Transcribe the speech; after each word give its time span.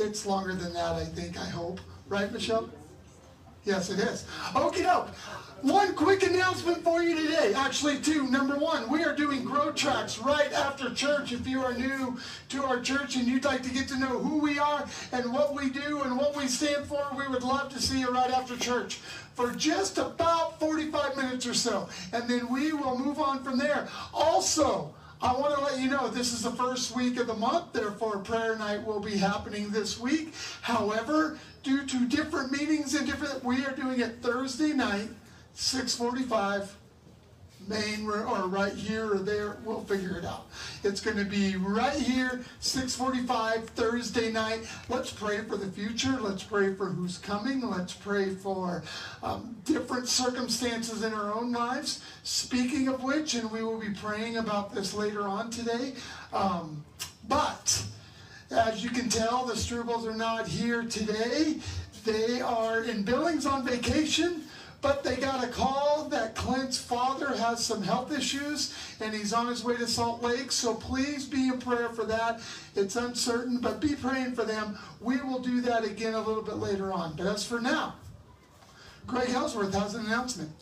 it's 0.00 0.26
longer 0.26 0.54
than 0.54 0.72
that, 0.74 0.94
I 0.94 1.04
think, 1.04 1.38
I 1.38 1.46
hope. 1.46 1.80
Right, 2.08 2.32
Michelle? 2.32 2.70
Yes, 3.64 3.90
it 3.90 3.98
is. 3.98 4.24
Okay, 4.54 4.84
doke. 4.84 5.08
One 5.62 5.94
quick 5.94 6.22
announcement 6.22 6.84
for 6.84 7.02
you 7.02 7.16
today. 7.16 7.52
Actually, 7.56 7.98
two. 8.00 8.28
Number 8.28 8.56
one, 8.56 8.88
we 8.88 9.02
are 9.02 9.16
doing 9.16 9.42
Grow 9.42 9.72
Tracks 9.72 10.18
right 10.18 10.52
after 10.52 10.94
church. 10.94 11.32
If 11.32 11.48
you 11.48 11.62
are 11.62 11.72
new 11.72 12.16
to 12.50 12.62
our 12.62 12.80
church 12.80 13.16
and 13.16 13.26
you'd 13.26 13.44
like 13.44 13.62
to 13.62 13.70
get 13.70 13.88
to 13.88 13.98
know 13.98 14.18
who 14.18 14.38
we 14.38 14.58
are 14.60 14.86
and 15.10 15.32
what 15.32 15.54
we 15.54 15.70
do 15.70 16.02
and 16.02 16.16
what 16.16 16.36
we 16.36 16.46
stand 16.46 16.86
for, 16.86 17.04
we 17.16 17.26
would 17.26 17.42
love 17.42 17.70
to 17.70 17.80
see 17.80 17.98
you 18.00 18.10
right 18.10 18.30
after 18.30 18.56
church 18.56 19.00
for 19.34 19.50
just 19.52 19.98
about 19.98 20.60
45 20.60 21.16
minutes 21.16 21.46
or 21.46 21.54
so. 21.54 21.88
And 22.12 22.28
then 22.28 22.48
we 22.52 22.72
will 22.72 22.98
move 22.98 23.18
on 23.18 23.42
from 23.42 23.58
there. 23.58 23.88
Also, 24.14 24.94
I 25.22 25.32
want 25.32 25.54
to 25.56 25.64
let 25.64 25.80
you 25.80 25.88
know 25.88 26.08
this 26.08 26.32
is 26.32 26.42
the 26.42 26.50
first 26.50 26.94
week 26.94 27.18
of 27.18 27.26
the 27.26 27.34
month, 27.34 27.72
therefore 27.72 28.18
prayer 28.18 28.56
night 28.56 28.84
will 28.86 29.00
be 29.00 29.16
happening 29.16 29.70
this 29.70 29.98
week. 29.98 30.34
However, 30.60 31.38
due 31.62 31.86
to 31.86 32.06
different 32.06 32.52
meetings 32.52 32.94
and 32.94 33.06
different, 33.06 33.42
we 33.42 33.64
are 33.64 33.72
doing 33.72 34.00
it 34.00 34.22
Thursday 34.22 34.72
night, 34.72 35.08
6:45 35.54 36.68
main 37.68 38.06
or 38.06 38.46
right 38.46 38.72
here 38.72 39.12
or 39.12 39.18
there. 39.18 39.56
We'll 39.64 39.82
figure 39.82 40.16
it 40.18 40.24
out. 40.24 40.46
It's 40.84 41.00
going 41.00 41.16
to 41.16 41.24
be 41.24 41.56
right 41.56 41.98
here, 41.98 42.44
6:45 42.60 43.66
Thursday 43.68 44.30
night. 44.32 44.68
Let's 44.88 45.10
pray 45.10 45.42
for 45.42 45.56
the 45.56 45.66
future. 45.66 46.18
Let's 46.20 46.42
pray 46.42 46.74
for 46.74 46.86
who's 46.86 47.18
coming. 47.18 47.68
Let's 47.68 47.92
pray 47.92 48.34
for 48.34 48.82
um, 49.22 49.56
different 49.64 50.08
circumstances 50.08 51.02
in 51.02 51.12
our 51.12 51.32
own 51.32 51.52
lives. 51.52 52.02
Speaking 52.22 52.88
of 52.88 53.02
which, 53.02 53.34
and 53.34 53.50
we 53.50 53.62
will 53.62 53.80
be 53.80 53.90
praying 53.90 54.36
about 54.36 54.74
this 54.74 54.94
later 54.94 55.22
on 55.22 55.50
today. 55.50 55.94
Um, 56.32 56.84
but 57.28 57.84
as 58.50 58.82
you 58.82 58.90
can 58.90 59.08
tell, 59.08 59.44
the 59.44 59.54
Strubles 59.54 60.06
are 60.06 60.16
not 60.16 60.46
here 60.46 60.84
today. 60.84 61.56
They 62.04 62.40
are 62.40 62.84
in 62.84 63.02
Billings 63.02 63.46
on 63.46 63.66
vacation, 63.66 64.44
but 64.86 65.02
they 65.02 65.16
got 65.16 65.42
a 65.42 65.48
call 65.48 66.06
that 66.10 66.36
Clint's 66.36 66.78
father 66.78 67.34
has 67.34 67.64
some 67.64 67.82
health 67.82 68.16
issues 68.16 68.72
and 69.00 69.12
he's 69.12 69.32
on 69.32 69.48
his 69.48 69.64
way 69.64 69.76
to 69.76 69.86
Salt 69.86 70.22
Lake. 70.22 70.52
So 70.52 70.74
please 70.74 71.26
be 71.26 71.48
in 71.48 71.58
prayer 71.58 71.88
for 71.88 72.04
that. 72.04 72.40
It's 72.76 72.94
uncertain, 72.94 73.58
but 73.58 73.80
be 73.80 73.96
praying 73.96 74.36
for 74.36 74.44
them. 74.44 74.78
We 75.00 75.20
will 75.22 75.40
do 75.40 75.60
that 75.62 75.84
again 75.84 76.14
a 76.14 76.20
little 76.20 76.42
bit 76.42 76.58
later 76.58 76.92
on. 76.92 77.16
But 77.16 77.26
as 77.26 77.44
for 77.44 77.60
now, 77.60 77.96
Greg 79.08 79.30
Ellsworth 79.30 79.74
has 79.74 79.96
an 79.96 80.06
announcement. 80.06 80.52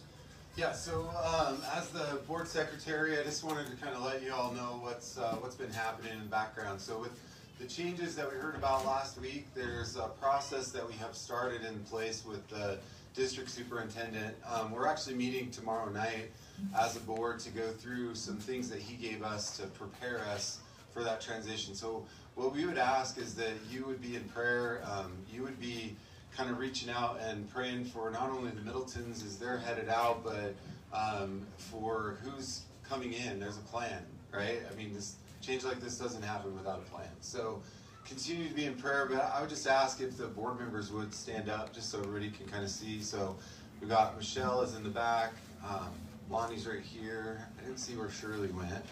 Yeah, 0.56 0.72
so 0.72 1.10
um, 1.22 1.58
as 1.74 1.90
the 1.90 2.18
board 2.26 2.48
secretary, 2.48 3.18
I 3.18 3.24
just 3.24 3.44
wanted 3.44 3.66
to 3.66 3.76
kind 3.76 3.94
of 3.94 4.02
let 4.04 4.22
you 4.22 4.32
all 4.32 4.52
know 4.52 4.78
what's 4.80 5.18
uh, 5.18 5.36
what's 5.40 5.56
been 5.56 5.72
happening 5.72 6.12
in 6.12 6.20
the 6.20 6.30
background. 6.30 6.80
So 6.80 6.98
with 6.98 7.12
the 7.60 7.66
changes 7.66 8.16
that 8.16 8.32
we 8.32 8.38
heard 8.38 8.54
about 8.54 8.86
last 8.86 9.20
week, 9.20 9.48
there's 9.54 9.96
a 9.96 10.08
process 10.20 10.70
that 10.70 10.86
we 10.86 10.94
have 10.94 11.14
started 11.14 11.62
in 11.64 11.78
place 11.80 12.24
with 12.24 12.46
the 12.48 12.78
district 13.14 13.50
superintendent. 13.50 14.34
Um, 14.52 14.72
we're 14.72 14.88
actually 14.88 15.14
meeting 15.14 15.50
tomorrow 15.50 15.88
night 15.90 16.30
as 16.78 16.96
a 16.96 17.00
board 17.00 17.38
to 17.40 17.50
go 17.50 17.68
through 17.68 18.14
some 18.14 18.36
things 18.36 18.68
that 18.70 18.80
he 18.80 18.96
gave 18.96 19.22
us 19.22 19.56
to 19.58 19.66
prepare 19.68 20.20
us 20.32 20.58
for 20.92 21.02
that 21.04 21.20
transition. 21.20 21.74
So 21.74 22.04
what 22.34 22.52
we 22.52 22.66
would 22.66 22.78
ask 22.78 23.18
is 23.18 23.34
that 23.36 23.52
you 23.70 23.84
would 23.86 24.02
be 24.02 24.16
in 24.16 24.24
prayer, 24.24 24.82
um, 24.90 25.12
you 25.32 25.42
would 25.42 25.60
be 25.60 25.96
kind 26.36 26.50
of 26.50 26.58
reaching 26.58 26.90
out 26.90 27.20
and 27.20 27.48
praying 27.48 27.84
for 27.84 28.10
not 28.10 28.30
only 28.30 28.50
the 28.50 28.60
Middletons 28.60 29.24
as 29.24 29.38
they're 29.38 29.58
headed 29.58 29.88
out, 29.88 30.24
but 30.24 30.54
um, 30.92 31.46
for 31.56 32.18
who's 32.22 32.62
coming 32.88 33.12
in. 33.12 33.38
There's 33.38 33.58
a 33.58 33.62
plan, 33.62 34.02
right? 34.32 34.58
I 34.70 34.74
mean, 34.74 34.92
this 34.92 35.16
change 35.40 35.64
like 35.64 35.80
this 35.80 35.98
doesn't 35.98 36.22
happen 36.22 36.56
without 36.56 36.78
a 36.78 36.90
plan. 36.90 37.08
So 37.20 37.62
continue 38.04 38.48
to 38.48 38.54
be 38.54 38.66
in 38.66 38.74
prayer, 38.74 39.06
but 39.06 39.32
I 39.34 39.40
would 39.40 39.50
just 39.50 39.66
ask 39.66 40.00
if 40.00 40.16
the 40.16 40.26
board 40.26 40.58
members 40.58 40.92
would 40.92 41.14
stand 41.14 41.48
up 41.48 41.72
just 41.72 41.90
so 41.90 41.98
everybody 41.98 42.30
can 42.30 42.46
kind 42.46 42.64
of 42.64 42.70
see. 42.70 43.00
So 43.00 43.36
we 43.80 43.88
got 43.88 44.16
Michelle 44.16 44.60
is 44.62 44.74
in 44.74 44.82
the 44.82 44.90
back, 44.90 45.32
um, 45.66 45.88
Lonnie's 46.30 46.66
right 46.66 46.80
here. 46.80 47.46
I 47.58 47.62
didn't 47.64 47.78
see 47.78 47.96
where 47.96 48.10
Shirley 48.10 48.48
went. 48.48 48.84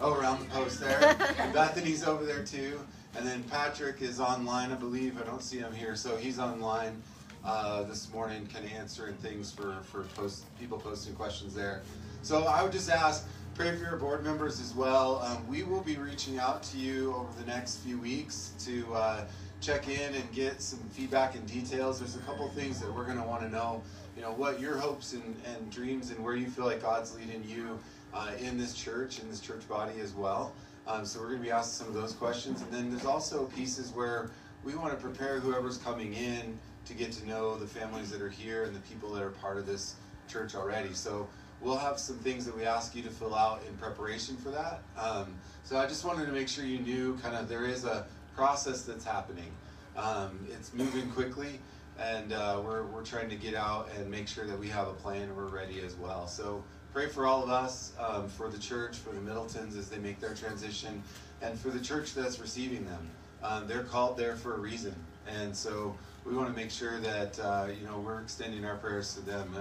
Oh, 0.00 0.14
around 0.14 0.40
the 0.40 0.46
post 0.46 0.80
there. 0.80 1.16
And 1.38 1.52
Bethany's 1.54 2.04
over 2.04 2.24
there 2.24 2.44
too. 2.44 2.80
And 3.16 3.26
then 3.26 3.42
Patrick 3.44 4.02
is 4.02 4.20
online, 4.20 4.70
I 4.70 4.76
believe. 4.76 5.20
I 5.20 5.24
don't 5.24 5.42
see 5.42 5.58
him 5.58 5.72
here, 5.72 5.96
so 5.96 6.16
he's 6.16 6.38
online 6.38 7.02
uh, 7.44 7.84
this 7.84 8.12
morning, 8.12 8.46
kind 8.52 8.64
of 8.64 8.72
answering 8.72 9.14
things 9.14 9.50
for 9.50 9.76
for 9.82 10.02
post, 10.14 10.44
people 10.58 10.78
posting 10.78 11.14
questions 11.14 11.54
there. 11.54 11.82
So 12.22 12.44
I 12.44 12.62
would 12.62 12.72
just 12.72 12.90
ask, 12.90 13.26
pray 13.58 13.74
for 13.74 13.82
your 13.82 13.96
board 13.96 14.22
members 14.22 14.60
as 14.60 14.72
well. 14.72 15.18
Um, 15.18 15.44
we 15.48 15.64
will 15.64 15.80
be 15.80 15.96
reaching 15.96 16.38
out 16.38 16.62
to 16.62 16.78
you 16.78 17.12
over 17.12 17.28
the 17.40 17.44
next 17.44 17.78
few 17.78 17.98
weeks 17.98 18.52
to 18.60 18.86
uh, 18.94 19.24
check 19.60 19.88
in 19.88 20.14
and 20.14 20.32
get 20.32 20.62
some 20.62 20.78
feedback 20.90 21.34
and 21.34 21.44
details. 21.44 21.98
There's 21.98 22.14
a 22.14 22.20
couple 22.20 22.48
things 22.50 22.78
that 22.78 22.94
we're 22.94 23.04
going 23.04 23.18
to 23.18 23.26
want 23.26 23.42
to 23.42 23.48
know. 23.48 23.82
You 24.14 24.22
know 24.22 24.30
what 24.30 24.60
your 24.60 24.76
hopes 24.76 25.12
and, 25.12 25.34
and 25.44 25.72
dreams 25.72 26.10
and 26.10 26.22
where 26.22 26.36
you 26.36 26.46
feel 26.46 26.66
like 26.66 26.82
God's 26.82 27.16
leading 27.16 27.42
you 27.48 27.80
uh, 28.14 28.30
in 28.38 28.56
this 28.58 28.74
church, 28.74 29.18
in 29.18 29.28
this 29.28 29.40
church 29.40 29.68
body 29.68 29.98
as 30.00 30.14
well. 30.14 30.52
Um, 30.86 31.04
so 31.04 31.18
we're 31.18 31.30
going 31.30 31.38
to 31.38 31.44
be 31.44 31.50
asking 31.50 31.84
some 31.84 31.88
of 31.88 32.00
those 32.00 32.12
questions. 32.12 32.62
And 32.62 32.70
then 32.70 32.90
there's 32.90 33.06
also 33.06 33.46
pieces 33.46 33.90
where 33.90 34.30
we 34.62 34.76
want 34.76 34.92
to 34.92 34.96
prepare 34.96 35.40
whoever's 35.40 35.78
coming 35.78 36.14
in 36.14 36.56
to 36.86 36.94
get 36.94 37.10
to 37.10 37.26
know 37.26 37.56
the 37.56 37.66
families 37.66 38.08
that 38.10 38.22
are 38.22 38.30
here 38.30 38.62
and 38.62 38.76
the 38.76 38.80
people 38.82 39.10
that 39.14 39.22
are 39.24 39.30
part 39.30 39.58
of 39.58 39.66
this 39.66 39.96
church 40.28 40.54
already. 40.54 40.94
So 40.94 41.28
we'll 41.60 41.76
have 41.76 41.98
some 41.98 42.16
things 42.18 42.44
that 42.46 42.56
we 42.56 42.64
ask 42.64 42.94
you 42.94 43.02
to 43.02 43.10
fill 43.10 43.34
out 43.34 43.62
in 43.66 43.76
preparation 43.76 44.36
for 44.36 44.50
that. 44.50 44.80
Um, 44.98 45.34
so 45.64 45.76
I 45.76 45.86
just 45.86 46.04
wanted 46.04 46.26
to 46.26 46.32
make 46.32 46.48
sure 46.48 46.64
you 46.64 46.78
knew 46.78 47.16
kind 47.22 47.36
of 47.36 47.48
there 47.48 47.64
is 47.64 47.84
a 47.84 48.06
process 48.34 48.82
that's 48.82 49.04
happening. 49.04 49.50
Um, 49.96 50.38
it's 50.50 50.72
moving 50.72 51.10
quickly, 51.10 51.58
and 51.98 52.32
uh, 52.32 52.60
we're, 52.64 52.84
we're 52.84 53.04
trying 53.04 53.28
to 53.30 53.36
get 53.36 53.54
out 53.54 53.88
and 53.96 54.08
make 54.10 54.28
sure 54.28 54.46
that 54.46 54.58
we 54.58 54.68
have 54.68 54.88
a 54.88 54.92
plan 54.92 55.22
and 55.22 55.36
we're 55.36 55.46
ready 55.46 55.80
as 55.80 55.96
well. 55.96 56.28
So 56.28 56.62
pray 56.92 57.08
for 57.08 57.26
all 57.26 57.42
of 57.42 57.50
us, 57.50 57.92
um, 57.98 58.28
for 58.28 58.48
the 58.48 58.58
church, 58.58 58.96
for 58.96 59.10
the 59.10 59.20
Middletons 59.20 59.76
as 59.76 59.88
they 59.88 59.98
make 59.98 60.20
their 60.20 60.34
transition, 60.34 61.02
and 61.42 61.58
for 61.58 61.70
the 61.70 61.80
church 61.80 62.14
that's 62.14 62.38
receiving 62.38 62.84
them. 62.84 63.10
Um, 63.42 63.66
they're 63.68 63.84
called 63.84 64.16
there 64.16 64.36
for 64.36 64.54
a 64.54 64.58
reason, 64.58 64.94
and 65.28 65.54
so 65.54 65.96
we 66.24 66.34
want 66.34 66.48
to 66.48 66.56
make 66.56 66.70
sure 66.70 66.98
that 67.00 67.38
uh, 67.38 67.66
you 67.68 67.86
know 67.86 68.00
we're 68.00 68.20
extending 68.20 68.64
our 68.64 68.76
prayers 68.76 69.14
to 69.14 69.20
them. 69.20 69.54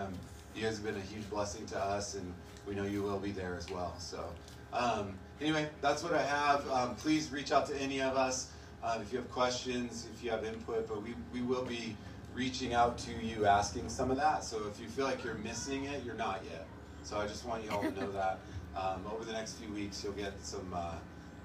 You 0.57 0.63
guys 0.63 0.77
have 0.77 0.85
been 0.85 0.95
a 0.95 1.05
huge 1.05 1.29
blessing 1.29 1.67
to 1.67 1.77
us, 1.77 2.15
and 2.15 2.33
we 2.67 2.73
know 2.73 2.83
you 2.83 3.03
will 3.03 3.19
be 3.19 3.29
there 3.29 3.55
as 3.55 3.69
well. 3.69 3.93
So 3.99 4.27
um, 4.73 5.13
anyway, 5.39 5.69
that's 5.81 6.01
what 6.01 6.15
I 6.15 6.23
have. 6.23 6.67
Um, 6.71 6.95
please 6.95 7.31
reach 7.31 7.51
out 7.51 7.67
to 7.67 7.79
any 7.79 8.01
of 8.01 8.17
us 8.17 8.49
uh, 8.83 8.97
if 8.99 9.13
you 9.13 9.19
have 9.19 9.29
questions, 9.29 10.07
if 10.11 10.23
you 10.23 10.31
have 10.31 10.43
input. 10.43 10.87
But 10.87 11.03
we 11.03 11.13
we 11.31 11.43
will 11.43 11.63
be 11.63 11.95
reaching 12.33 12.73
out 12.73 12.97
to 12.99 13.11
you 13.11 13.45
asking 13.45 13.87
some 13.89 14.09
of 14.09 14.17
that. 14.17 14.43
So 14.43 14.63
if 14.67 14.81
you 14.81 14.87
feel 14.87 15.05
like 15.05 15.23
you're 15.23 15.35
missing 15.35 15.83
it, 15.83 16.03
you're 16.03 16.15
not 16.15 16.41
yet. 16.49 16.65
So 17.03 17.19
I 17.19 17.27
just 17.27 17.45
want 17.45 17.63
you 17.63 17.69
all 17.69 17.83
to 17.83 17.91
know 17.91 18.11
that. 18.13 18.39
Um, 18.75 19.05
over 19.13 19.23
the 19.25 19.33
next 19.33 19.59
few 19.59 19.71
weeks, 19.75 20.03
you'll 20.03 20.13
get 20.13 20.33
some 20.43 20.73
uh, 20.73 20.93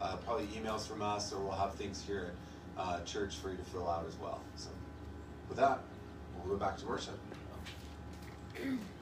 uh, 0.00 0.16
probably 0.24 0.46
emails 0.46 0.88
from 0.88 1.02
us, 1.02 1.34
or 1.34 1.40
we'll 1.40 1.52
have 1.52 1.74
things 1.74 2.02
here 2.02 2.32
at 2.78 2.82
uh, 2.82 3.00
church 3.04 3.36
for 3.36 3.50
you 3.50 3.58
to 3.58 3.64
fill 3.64 3.90
out 3.90 4.06
as 4.08 4.16
well. 4.16 4.40
So 4.56 4.70
with 5.50 5.58
that, 5.58 5.80
we'll 6.38 6.56
go 6.56 6.58
back 6.58 6.78
to 6.78 6.86
worship. 6.86 7.18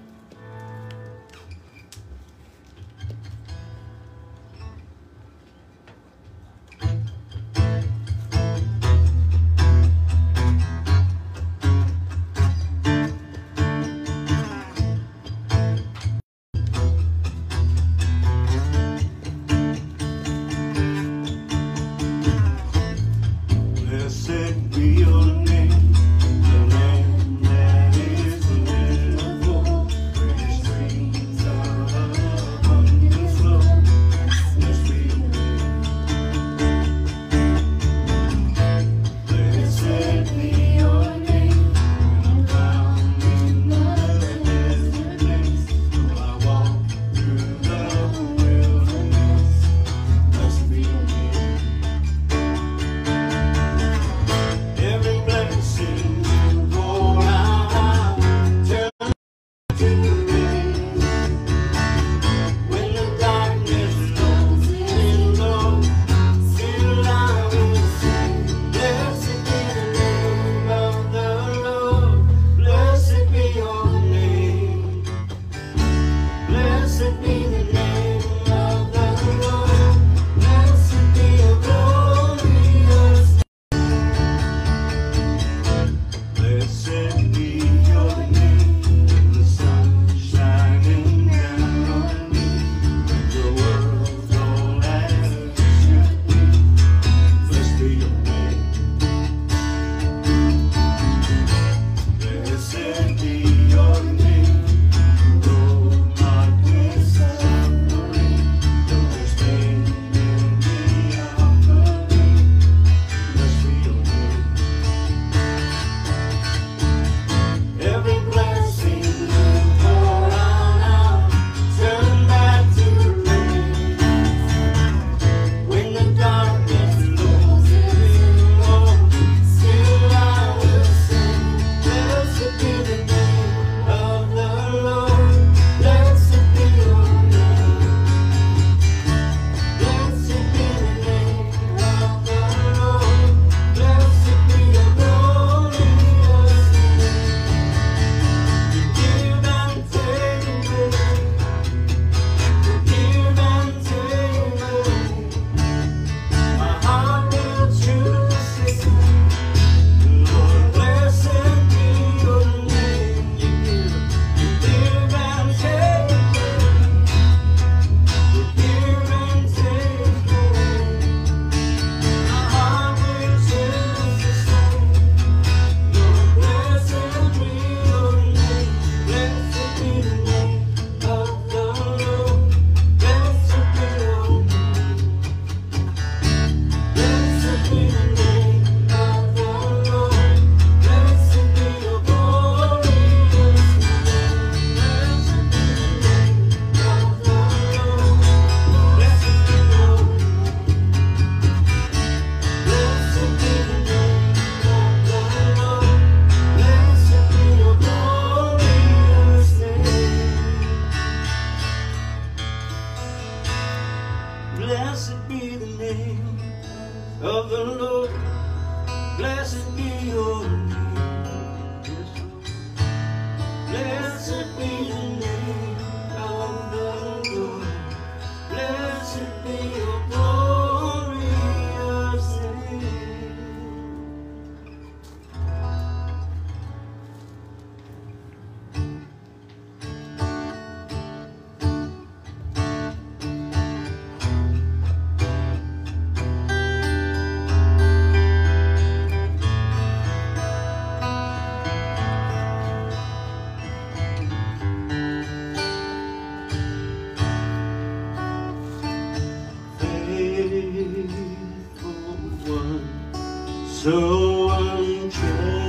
so 263.83 264.51
unchanging. 264.51 265.60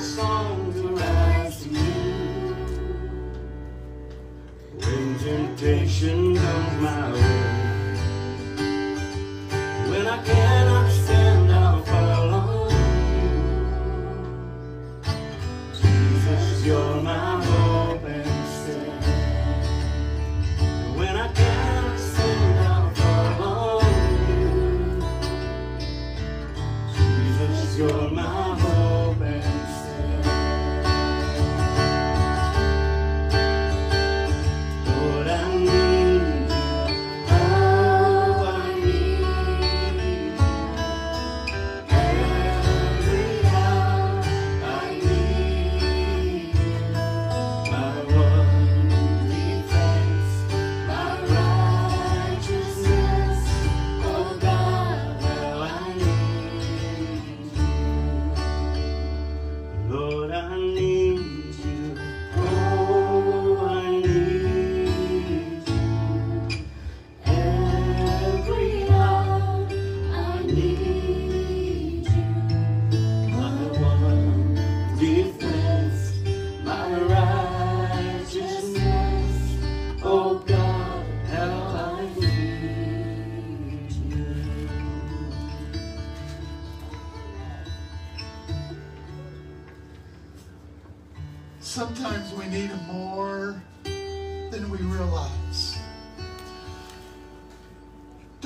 song. 0.00 0.59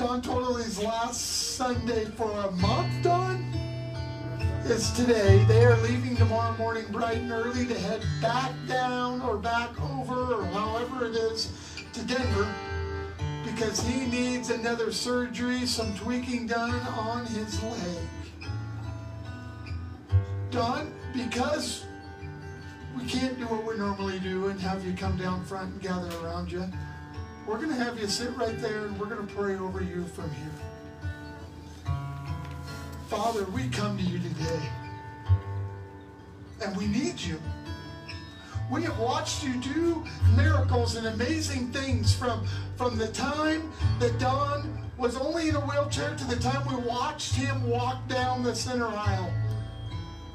Don 0.05 0.21
Totally,'s 0.21 0.77
last 0.83 1.55
Sunday 1.57 2.05
for 2.05 2.29
a 2.29 2.51
month, 2.51 3.03
Don, 3.03 3.37
is 4.65 4.91
today. 4.91 5.43
They 5.47 5.65
are 5.65 5.75
leaving 5.77 6.15
tomorrow 6.15 6.55
morning 6.57 6.85
bright 6.91 7.17
and 7.17 7.31
early 7.31 7.65
to 7.65 7.73
head 7.73 8.05
back 8.21 8.51
down 8.67 9.23
or 9.23 9.35
back 9.35 9.71
over 9.81 10.35
or 10.35 10.45
however 10.45 11.07
it 11.07 11.15
is 11.15 11.51
to 11.93 12.03
Denver 12.03 12.47
because 13.45 13.81
he 13.81 14.05
needs 14.05 14.51
another 14.51 14.91
surgery, 14.91 15.65
some 15.65 15.95
tweaking 15.95 16.45
done 16.45 16.79
on 16.99 17.25
his 17.25 17.59
leg. 17.63 18.07
Don, 20.51 20.93
because 21.15 21.83
we 22.95 23.05
can't 23.05 23.39
do 23.39 23.45
what 23.45 23.65
we 23.65 23.75
normally 23.75 24.19
do 24.19 24.49
and 24.49 24.59
have 24.61 24.85
you 24.85 24.93
come 24.93 25.17
down 25.17 25.43
front 25.45 25.73
and 25.73 25.81
gather 25.81 26.15
around 26.19 26.51
you, 26.51 26.63
we're 27.45 27.57
going 27.57 27.69
to 27.69 27.75
have 27.75 27.99
you 27.99 28.07
sit 28.07 28.35
right 28.35 28.59
there 28.59 28.85
and 28.85 28.99
we're 28.99 29.05
going 29.05 29.25
to 29.25 29.33
pray 29.33 29.55
over 29.55 29.81
you 29.81 30.05
from 30.05 30.31
here. 30.31 31.95
Father, 33.07 33.45
we 33.45 33.69
come 33.69 33.97
to 33.97 34.03
you 34.03 34.17
today 34.17 34.69
and 36.63 36.75
we 36.75 36.87
need 36.87 37.19
you. 37.19 37.39
We 38.71 38.81
have 38.83 38.97
watched 38.97 39.43
you 39.43 39.53
do 39.61 40.03
miracles 40.35 40.95
and 40.95 41.05
amazing 41.07 41.71
things 41.71 42.15
from, 42.15 42.47
from 42.77 42.97
the 42.97 43.09
time 43.09 43.71
that 43.99 44.17
Don 44.17 44.83
was 44.97 45.15
only 45.15 45.49
in 45.49 45.55
a 45.55 45.59
wheelchair 45.59 46.15
to 46.15 46.25
the 46.25 46.37
time 46.37 46.67
we 46.67 46.75
watched 46.87 47.35
him 47.35 47.69
walk 47.69 48.07
down 48.07 48.41
the 48.41 48.55
center 48.55 48.87
aisle 48.87 49.31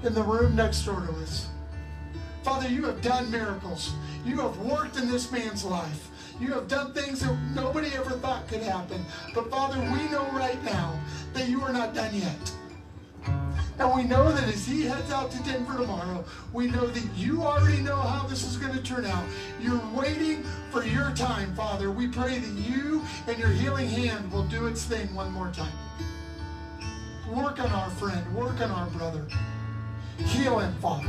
in 0.04 0.14
the 0.14 0.22
room 0.22 0.54
next 0.54 0.84
door 0.84 1.00
to 1.00 1.12
us. 1.22 1.48
Father, 2.44 2.68
you 2.68 2.84
have 2.86 3.02
done 3.02 3.30
miracles. 3.30 3.92
You 4.24 4.36
have 4.40 4.56
worked 4.58 4.96
in 4.96 5.10
this 5.10 5.32
man's 5.32 5.64
life. 5.64 6.09
You 6.40 6.52
have 6.54 6.68
done 6.68 6.94
things 6.94 7.20
that 7.20 7.36
nobody 7.54 7.88
ever 7.94 8.12
thought 8.12 8.48
could 8.48 8.62
happen. 8.62 9.04
But 9.34 9.50
Father, 9.50 9.78
we 9.78 10.08
know 10.10 10.26
right 10.32 10.62
now 10.64 10.98
that 11.34 11.48
you 11.48 11.60
are 11.62 11.72
not 11.72 11.94
done 11.94 12.14
yet. 12.14 12.52
And 13.78 13.94
we 13.94 14.04
know 14.04 14.32
that 14.32 14.44
as 14.44 14.66
he 14.66 14.82
heads 14.82 15.10
out 15.10 15.30
to 15.32 15.42
Denver 15.42 15.76
tomorrow, 15.76 16.24
we 16.52 16.70
know 16.70 16.86
that 16.86 17.04
you 17.16 17.42
already 17.42 17.82
know 17.82 17.96
how 17.96 18.26
this 18.26 18.44
is 18.44 18.56
going 18.56 18.72
to 18.72 18.82
turn 18.82 19.04
out. 19.04 19.24
You're 19.60 19.82
waiting 19.94 20.42
for 20.70 20.82
your 20.84 21.12
time, 21.12 21.54
Father. 21.54 21.90
We 21.90 22.08
pray 22.08 22.38
that 22.38 22.52
you 22.52 23.02
and 23.26 23.38
your 23.38 23.48
healing 23.48 23.88
hand 23.88 24.32
will 24.32 24.44
do 24.44 24.66
its 24.66 24.84
thing 24.84 25.14
one 25.14 25.32
more 25.32 25.50
time. 25.50 25.72
Work 27.30 27.60
on 27.60 27.70
our 27.70 27.90
friend, 27.90 28.34
work 28.34 28.60
on 28.60 28.70
our 28.70 28.86
brother. 28.88 29.26
Heal 30.18 30.58
him, 30.58 30.74
Father. 30.80 31.08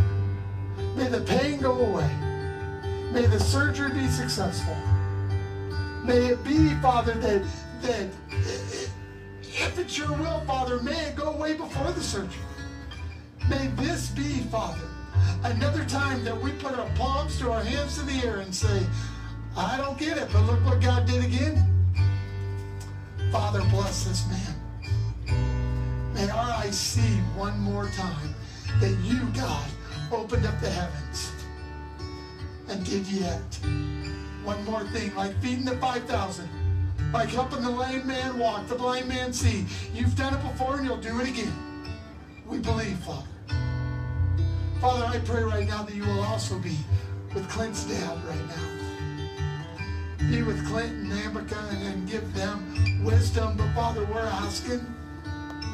May 0.96 1.08
the 1.08 1.22
pain 1.22 1.60
go 1.60 1.72
away. 1.72 2.10
May 3.12 3.26
the 3.26 3.39
surgery 3.39 3.91
be 3.91 4.08
successful. 4.08 4.76
May 6.03 6.27
it 6.27 6.43
be, 6.43 6.73
Father, 6.81 7.13
that, 7.13 7.43
that 7.83 8.07
if 9.41 9.77
it's 9.77 9.97
your 9.97 10.11
will, 10.13 10.41
Father, 10.47 10.81
may 10.81 10.99
it 11.05 11.15
go 11.15 11.31
away 11.31 11.53
before 11.53 11.91
the 11.91 12.01
surgery. 12.01 12.41
May 13.47 13.67
this 13.75 14.09
be, 14.09 14.39
Father, 14.49 14.87
another 15.43 15.85
time 15.85 16.23
that 16.23 16.39
we 16.39 16.51
put 16.53 16.77
our 16.77 16.89
palms 16.95 17.37
to 17.39 17.51
our 17.51 17.63
hands 17.63 17.99
to 17.99 18.05
the 18.05 18.27
air 18.27 18.39
and 18.39 18.53
say, 18.53 18.85
I 19.55 19.77
don't 19.77 19.97
get 19.97 20.17
it, 20.17 20.29
but 20.33 20.41
look 20.45 20.63
what 20.65 20.81
God 20.81 21.05
did 21.05 21.23
again. 21.23 21.67
Father, 23.31 23.61
bless 23.69 24.05
this 24.05 24.25
man. 24.27 26.13
May 26.15 26.29
our 26.29 26.51
eyes 26.51 26.79
see 26.79 27.17
one 27.35 27.59
more 27.59 27.87
time 27.89 28.33
that 28.79 28.97
you, 29.03 29.19
God, 29.35 29.69
opened 30.11 30.47
up 30.47 30.59
the 30.61 30.69
heavens 30.69 31.31
and 32.69 32.83
did 32.85 33.05
yet 33.07 33.59
one 34.43 34.63
more 34.65 34.84
thing, 34.88 35.13
like 35.15 35.39
feeding 35.41 35.65
the 35.65 35.77
5,000, 35.77 36.49
like 37.13 37.30
helping 37.30 37.62
the 37.62 37.69
lame 37.69 38.06
man 38.08 38.38
walk, 38.39 38.67
the 38.67 38.75
blind 38.75 39.08
man 39.08 39.34
see. 39.34 39.65
You've 39.93 40.15
done 40.15 40.34
it 40.34 40.41
before 40.41 40.77
and 40.77 40.86
you'll 40.86 40.97
do 40.97 41.19
it 41.19 41.30
again. 41.30 41.54
We 42.45 42.60
believe, 42.60 42.97
Father. 42.99 43.27
Father, 44.80 45.06
I 45.06 45.19
pray 45.19 45.43
right 45.43 45.67
now 45.67 45.84
that 45.84 45.93
you 45.93 46.04
will 46.04 46.23
also 46.23 46.58
be 46.58 46.75
with 47.34 47.47
Clint's 47.49 47.84
dad 47.86 48.17
right 48.25 48.47
now. 48.47 48.82
Be 50.30 50.41
with 50.41 50.65
Clint 50.67 50.91
and 50.91 51.12
Amika 51.12 51.71
and, 51.71 51.84
and 51.84 52.10
give 52.10 52.34
them 52.34 53.04
wisdom. 53.04 53.58
But 53.58 53.73
Father, 53.73 54.06
we're 54.06 54.19
asking 54.19 54.86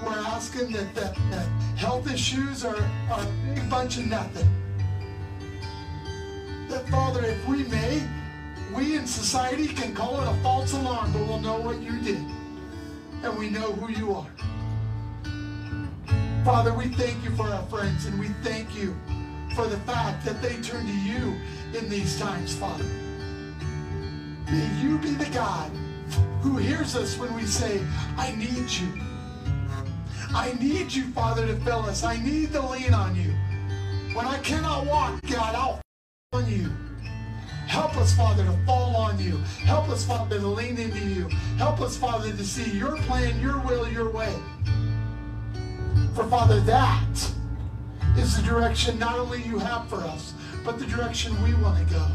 we're 0.03 0.17
asking 0.19 0.71
that, 0.73 0.93
that, 0.95 1.15
that 1.32 1.47
health 1.75 2.12
issues 2.12 2.63
are, 2.63 2.75
are 3.10 3.21
a 3.21 3.53
big 3.53 3.69
bunch 3.69 3.97
of 3.97 4.08
nothing. 4.08 4.47
That, 6.69 6.88
Father, 6.89 7.25
if 7.25 7.47
we 7.47 7.63
may, 7.63 8.03
we 8.77 8.95
in 8.95 9.07
society 9.07 9.67
can 9.67 9.95
call 9.95 10.21
it 10.21 10.27
a 10.27 10.43
false 10.43 10.71
alarm, 10.73 11.11
but 11.11 11.27
we'll 11.27 11.39
know 11.39 11.59
what 11.59 11.81
you 11.81 11.99
did. 11.99 12.23
And 13.23 13.35
we 13.35 13.49
know 13.49 13.73
who 13.73 13.91
you 13.91 14.13
are. 14.13 14.29
Father, 16.45 16.71
we 16.71 16.89
thank 16.89 17.23
you 17.23 17.35
for 17.35 17.47
our 17.47 17.65
friends, 17.65 18.05
and 18.05 18.19
we 18.19 18.27
thank 18.43 18.75
you 18.75 18.95
for 19.55 19.65
the 19.65 19.79
fact 19.79 20.23
that 20.25 20.43
they 20.43 20.61
turn 20.61 20.85
to 20.85 20.93
you 20.93 21.35
in 21.75 21.89
these 21.89 22.19
times, 22.19 22.55
Father. 22.55 22.83
May 24.51 24.69
you 24.79 24.99
be 24.99 25.15
the 25.15 25.29
God 25.33 25.71
who 26.41 26.57
hears 26.57 26.95
us 26.95 27.17
when 27.17 27.33
we 27.33 27.45
say, 27.45 27.81
I 28.15 28.35
need 28.35 28.69
you. 28.69 29.01
I 30.35 30.55
need 30.61 30.93
you, 30.93 31.05
Father, 31.13 31.47
to 31.47 31.55
fill 31.61 31.79
us. 31.79 32.03
I 32.03 32.17
need 32.23 32.51
to 32.53 32.61
lean 32.61 32.93
on 32.93 33.15
you. 33.15 33.33
When 34.15 34.27
I 34.27 34.37
cannot 34.43 34.85
walk, 34.85 35.19
God, 35.23 35.55
I'll 35.55 35.81
on 36.33 36.47
you. 36.47 36.87
Help 37.67 37.97
us, 37.97 38.15
Father, 38.15 38.45
to 38.45 38.58
fall 38.65 38.95
on 38.95 39.19
you. 39.19 39.38
Help 39.65 39.89
us, 39.89 40.06
Father, 40.06 40.39
to 40.39 40.47
lean 40.47 40.77
into 40.77 40.99
you. 40.99 41.27
Help 41.58 41.82
us, 41.82 41.97
Father, 41.97 42.32
to 42.32 42.43
see 42.45 42.77
your 42.77 42.95
plan, 43.03 43.39
your 43.41 43.60
will, 43.60 43.88
your 43.91 44.10
way. 44.10 44.34
For, 46.15 46.25
Father, 46.27 46.62
that 46.62 47.32
is 48.17 48.38
the 48.38 48.41
direction 48.41 48.97
not 48.97 49.19
only 49.19 49.43
you 49.43 49.60
have 49.60 49.88
for 49.89 49.97
us, 49.97 50.34
but 50.63 50.80
the 50.80 50.86
direction 50.86 51.41
we 51.43 51.53
want 51.56 51.88
to 51.88 51.93
go. 51.93 52.08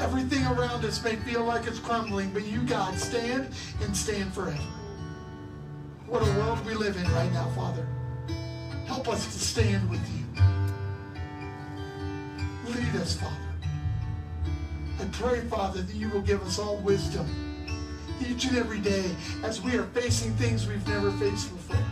Everything 0.00 0.44
around 0.46 0.84
us 0.84 1.02
may 1.02 1.16
feel 1.16 1.44
like 1.44 1.66
it's 1.66 1.78
crumbling, 1.78 2.30
but 2.30 2.44
you, 2.44 2.62
God, 2.62 2.98
stand 2.98 3.48
and 3.82 3.96
stand 3.96 4.32
forever. 4.34 4.58
What 6.06 6.22
a 6.22 6.30
world 6.38 6.64
we 6.66 6.74
live 6.74 6.96
in 6.96 7.04
right 7.12 7.32
now, 7.32 7.48
Father. 7.50 7.86
Help 8.86 9.08
us 9.08 9.24
to 9.24 9.38
stand 9.38 9.88
with 9.90 10.00
you. 10.16 10.27
Lead 12.68 12.96
us, 12.96 13.16
Father. 13.16 13.34
I 15.00 15.04
pray, 15.12 15.40
Father, 15.42 15.82
that 15.82 15.94
you 15.94 16.10
will 16.10 16.20
give 16.20 16.42
us 16.42 16.58
all 16.58 16.76
wisdom 16.78 17.26
each 18.20 18.44
and 18.46 18.56
every 18.56 18.80
day 18.80 19.14
as 19.44 19.62
we 19.62 19.76
are 19.76 19.84
facing 19.84 20.32
things 20.34 20.66
we've 20.66 20.86
never 20.86 21.10
faced 21.12 21.50
before. 21.50 21.84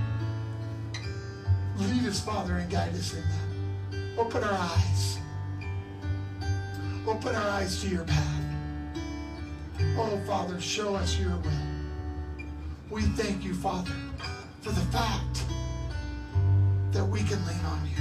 Lead 1.79 2.07
us, 2.07 2.21
Father, 2.21 2.55
and 2.57 2.71
guide 2.71 2.95
us 2.95 3.15
in 3.15 3.23
that. 3.23 4.21
Open 4.21 4.43
our 4.43 4.53
eyes. 4.53 5.19
Open 7.07 7.35
our 7.35 7.51
eyes 7.51 7.81
to 7.83 7.89
your 7.89 8.05
path. 8.05 8.43
Oh, 9.97 10.21
Father, 10.27 10.61
show 10.61 10.95
us 10.95 11.19
your 11.19 11.37
will. 11.37 12.47
We 12.91 13.03
thank 13.03 13.45
you, 13.45 13.55
Father, 13.55 13.93
for 14.61 14.71
the 14.71 14.81
fact 14.93 15.45
that 16.93 17.05
we 17.05 17.21
can 17.21 17.45
lean 17.47 17.65
on 17.65 17.89
you. 17.89 17.96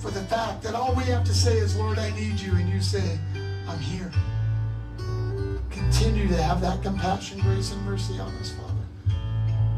For 0.00 0.10
the 0.10 0.22
fact 0.22 0.62
that 0.62 0.74
all 0.74 0.94
we 0.94 1.04
have 1.04 1.24
to 1.24 1.34
say 1.34 1.58
is, 1.58 1.76
Lord, 1.76 1.98
I 1.98 2.08
need 2.18 2.40
you, 2.40 2.52
and 2.52 2.66
you 2.70 2.80
say, 2.80 3.18
I'm 3.68 3.78
here. 3.80 4.10
Continue 5.68 6.26
to 6.26 6.42
have 6.42 6.62
that 6.62 6.82
compassion, 6.82 7.38
grace, 7.40 7.70
and 7.72 7.84
mercy 7.84 8.18
on 8.18 8.32
us, 8.36 8.50
Father. 8.52 9.14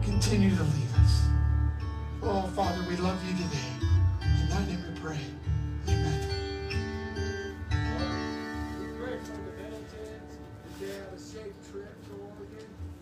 Continue 0.00 0.54
to 0.54 0.62
lead 0.62 0.88
us. 1.00 1.24
Oh, 2.22 2.42
Father, 2.54 2.84
we 2.88 2.96
love 2.98 3.20
you 3.28 3.34
today. 3.34 3.66
In 4.40 4.48
thy 4.48 4.64
name 4.66 4.84
we 4.94 5.00
pray. 5.00 5.18
Amen. 5.88 6.28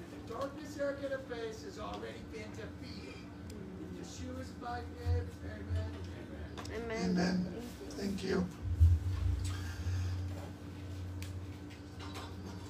To 0.09 0.33
darkness 0.33 0.75
they're 0.75 0.97
gonna 1.03 1.19
face 1.29 1.65
has 1.65 1.79
already 1.79 2.23
been 2.33 2.51
defeated. 2.57 3.15
Yeshua's 4.01 4.53
mighty 4.63 4.87
name, 5.05 5.29
amen 5.45 6.00
amen. 6.75 7.11
Amen. 7.11 7.47
Thank 7.91 8.25
you. 8.25 8.47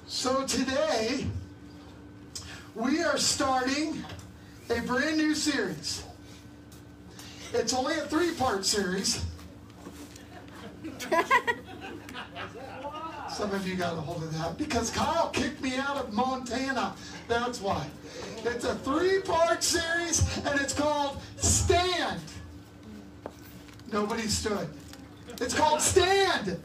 So 0.07 0.45
today, 0.45 1.25
we 2.75 3.01
are 3.03 3.17
starting 3.17 4.03
a 4.69 4.81
brand 4.81 5.17
new 5.17 5.33
series. 5.33 6.03
It's 7.53 7.73
only 7.73 7.95
a 7.95 8.01
three 8.01 8.33
part 8.33 8.65
series. 8.65 9.25
Some 13.29 13.51
of 13.51 13.67
you 13.67 13.75
got 13.75 13.93
a 13.93 14.01
hold 14.01 14.23
of 14.23 14.33
that 14.37 14.57
because 14.57 14.91
Kyle 14.91 15.29
kicked 15.29 15.61
me 15.61 15.77
out 15.77 15.97
of 15.97 16.13
Montana. 16.13 16.93
That's 17.27 17.61
why. 17.61 17.87
It's 18.43 18.65
a 18.65 18.75
three 18.75 19.21
part 19.21 19.63
series 19.63 20.21
and 20.45 20.59
it's 20.59 20.73
called 20.73 21.17
Stand. 21.37 22.21
Nobody 23.91 24.27
stood. 24.27 24.69
It's 25.41 25.53
called 25.53 25.81
stand. 25.81 26.57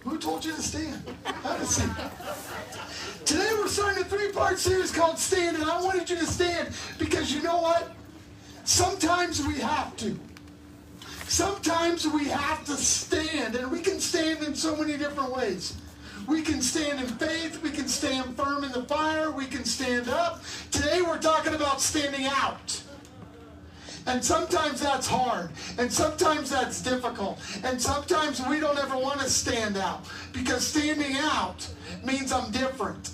Who 0.00 0.18
told 0.18 0.44
you 0.44 0.52
to 0.52 0.62
stand? 0.62 1.02
Have. 1.24 3.24
Today 3.24 3.50
we're 3.58 3.68
starting 3.68 4.02
a 4.02 4.06
three-part 4.06 4.58
series 4.58 4.90
called 4.90 5.18
Stand, 5.18 5.56
and 5.56 5.64
I 5.64 5.82
wanted 5.82 6.08
you 6.10 6.16
to 6.16 6.26
stand 6.26 6.70
because 6.98 7.34
you 7.34 7.42
know 7.42 7.60
what? 7.60 7.92
Sometimes 8.64 9.46
we 9.46 9.54
have 9.54 9.96
to. 9.98 10.18
Sometimes 11.26 12.06
we 12.06 12.26
have 12.26 12.64
to 12.66 12.72
stand, 12.72 13.56
and 13.56 13.70
we 13.70 13.80
can 13.80 13.98
stand 13.98 14.44
in 14.44 14.54
so 14.54 14.76
many 14.76 14.96
different 14.96 15.34
ways. 15.34 15.76
We 16.26 16.42
can 16.42 16.62
stand 16.62 17.00
in 17.00 17.06
faith, 17.06 17.62
we 17.62 17.70
can 17.70 17.88
stand 17.88 18.36
firm 18.36 18.64
in 18.64 18.72
the 18.72 18.84
fire, 18.84 19.30
we 19.30 19.46
can 19.46 19.64
stand 19.64 20.08
up. 20.08 20.42
Today 20.70 21.02
we're 21.02 21.20
talking 21.20 21.54
about 21.54 21.80
standing 21.80 22.26
out. 22.26 22.82
And 24.06 24.22
sometimes 24.24 24.80
that's 24.80 25.06
hard. 25.06 25.50
And 25.78 25.90
sometimes 25.90 26.50
that's 26.50 26.82
difficult. 26.82 27.38
And 27.64 27.80
sometimes 27.80 28.44
we 28.46 28.60
don't 28.60 28.78
ever 28.78 28.96
want 28.96 29.20
to 29.20 29.30
stand 29.30 29.76
out. 29.76 30.04
Because 30.32 30.66
standing 30.66 31.16
out 31.18 31.68
means 32.04 32.32
I'm 32.32 32.50
different. 32.50 33.10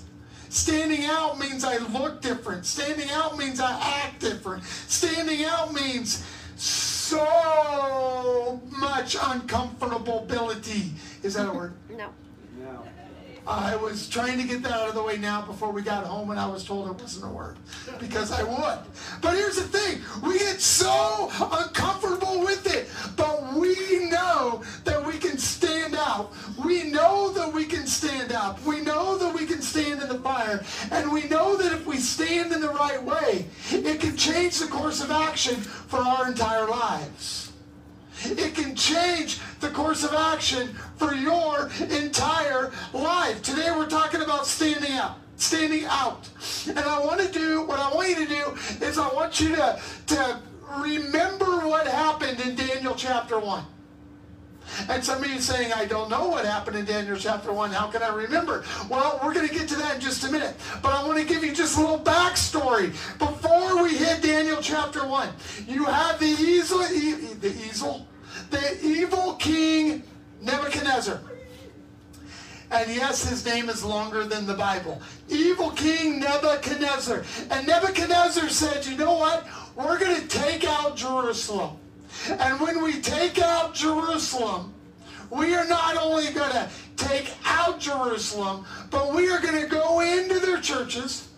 Standing 0.48 1.04
out 1.04 1.38
means 1.38 1.64
I 1.64 1.76
look 1.78 2.20
different. 2.20 2.66
Standing 2.66 3.08
out 3.10 3.38
means 3.38 3.60
I 3.60 3.78
act 3.80 4.20
different. 4.20 4.64
Standing 4.64 5.44
out 5.44 5.72
means 5.72 6.24
so 6.56 7.20
much 8.70 9.16
uncomfortability. 9.16 10.90
Is 11.22 11.34
that 11.34 11.48
a 11.48 11.52
word? 11.52 11.72
No. 11.88 12.08
No. 12.58 12.84
I 13.46 13.76
was 13.76 14.08
trying 14.08 14.38
to 14.38 14.44
get 14.44 14.62
that 14.62 14.72
out 14.72 14.88
of 14.88 14.94
the 14.94 15.02
way 15.02 15.16
now 15.16 15.42
before 15.42 15.72
we 15.72 15.82
got 15.82 16.04
home 16.04 16.30
and 16.30 16.38
I 16.38 16.46
was 16.46 16.64
told 16.64 16.90
it 16.90 17.00
wasn't 17.00 17.30
a 17.30 17.34
word 17.34 17.56
because 17.98 18.32
I 18.32 18.42
would. 18.42 18.78
But 19.20 19.36
here's 19.36 19.56
the 19.56 19.62
thing 19.62 20.00
we 20.22 20.38
get 20.38 20.60
so 20.60 21.30
uncomfortable 21.40 22.40
with 22.40 22.72
it, 22.72 22.88
but 23.16 23.54
we 23.54 24.08
know 24.08 24.62
that 24.84 25.04
we 25.04 25.18
can 25.18 25.38
stand 25.38 25.94
out. 25.94 26.32
We 26.64 26.84
know 26.84 27.32
that 27.32 27.52
we 27.52 27.64
can 27.64 27.86
stand 27.86 28.32
up. 28.32 28.62
We 28.64 28.80
know 28.80 29.18
that 29.18 29.34
we 29.34 29.46
can 29.46 29.62
stand 29.62 30.02
in 30.02 30.08
the 30.08 30.18
fire. 30.18 30.64
And 30.90 31.12
we 31.12 31.24
know 31.24 31.56
that 31.56 31.72
if 31.72 31.86
we 31.86 31.96
stand 31.98 32.52
in 32.52 32.60
the 32.60 32.68
right 32.68 33.02
way, 33.02 33.46
it 33.70 34.00
can 34.00 34.16
change 34.16 34.58
the 34.58 34.66
course 34.66 35.02
of 35.02 35.10
action 35.10 35.56
for 35.56 35.98
our 35.98 36.28
entire 36.28 36.66
lives. 36.66 37.49
It 38.24 38.54
can 38.54 38.74
change 38.74 39.40
the 39.60 39.70
course 39.70 40.04
of 40.04 40.12
action 40.12 40.68
for 40.96 41.14
your 41.14 41.70
entire 41.90 42.72
life. 42.92 43.42
Today 43.42 43.70
we're 43.70 43.88
talking 43.88 44.22
about 44.22 44.46
standing 44.46 44.92
out. 44.92 45.18
Standing 45.36 45.84
out. 45.86 46.28
And 46.68 46.78
I 46.78 47.00
want 47.00 47.20
to 47.20 47.28
do, 47.30 47.62
what 47.62 47.78
I 47.78 47.92
want 47.94 48.10
you 48.10 48.16
to 48.16 48.26
do 48.26 48.84
is 48.84 48.98
I 48.98 49.08
want 49.14 49.40
you 49.40 49.56
to, 49.56 49.80
to 50.08 50.40
remember 50.78 51.66
what 51.66 51.86
happened 51.86 52.40
in 52.40 52.54
Daniel 52.54 52.94
chapter 52.94 53.38
1. 53.38 53.64
And 54.88 55.04
some 55.04 55.22
of 55.22 55.30
you 55.30 55.40
saying, 55.40 55.72
I 55.72 55.84
don't 55.84 56.08
know 56.10 56.28
what 56.28 56.44
happened 56.44 56.76
in 56.76 56.84
Daniel 56.84 57.16
chapter 57.16 57.52
1. 57.52 57.70
How 57.70 57.88
can 57.88 58.02
I 58.02 58.14
remember? 58.14 58.64
Well, 58.88 59.20
we're 59.24 59.34
going 59.34 59.48
to 59.48 59.52
get 59.52 59.68
to 59.68 59.76
that 59.76 59.96
in 59.96 60.00
just 60.00 60.24
a 60.24 60.30
minute. 60.30 60.54
But 60.82 60.92
I 60.92 61.04
want 61.06 61.18
to 61.18 61.24
give 61.24 61.42
you 61.42 61.52
just 61.52 61.76
a 61.76 61.80
little 61.80 61.98
backstory 61.98 62.94
before 63.50 63.82
we 63.82 63.96
hit 63.96 64.22
Daniel 64.22 64.58
chapter 64.60 65.04
1. 65.06 65.28
You 65.66 65.84
have 65.84 66.20
the 66.20 66.26
easel, 66.26 66.82
e- 66.82 67.34
the 67.40 67.48
easel, 67.48 68.06
the 68.50 68.84
evil 68.84 69.34
king 69.34 70.04
Nebuchadnezzar. 70.40 71.20
And 72.70 72.88
yes, 72.94 73.28
his 73.28 73.44
name 73.44 73.68
is 73.68 73.84
longer 73.84 74.24
than 74.24 74.46
the 74.46 74.54
Bible. 74.54 75.02
Evil 75.28 75.70
King 75.72 76.20
Nebuchadnezzar. 76.20 77.24
And 77.50 77.66
Nebuchadnezzar 77.66 78.48
said, 78.48 78.86
you 78.86 78.96
know 78.96 79.14
what? 79.14 79.44
We're 79.74 79.98
going 79.98 80.20
to 80.20 80.28
take 80.28 80.64
out 80.64 80.94
Jerusalem. 80.94 81.76
And 82.28 82.60
when 82.60 82.84
we 82.84 83.00
take 83.00 83.40
out 83.40 83.74
Jerusalem, 83.74 84.72
we 85.30 85.56
are 85.56 85.66
not 85.66 85.96
only 85.96 86.32
going 86.32 86.52
to 86.52 86.70
take 86.96 87.34
out 87.44 87.80
Jerusalem, 87.80 88.64
but 88.92 89.12
we 89.12 89.28
are 89.30 89.40
going 89.40 89.60
to 89.60 89.66
go 89.66 89.98
into 89.98 90.38
their 90.38 90.60
churches. 90.60 91.29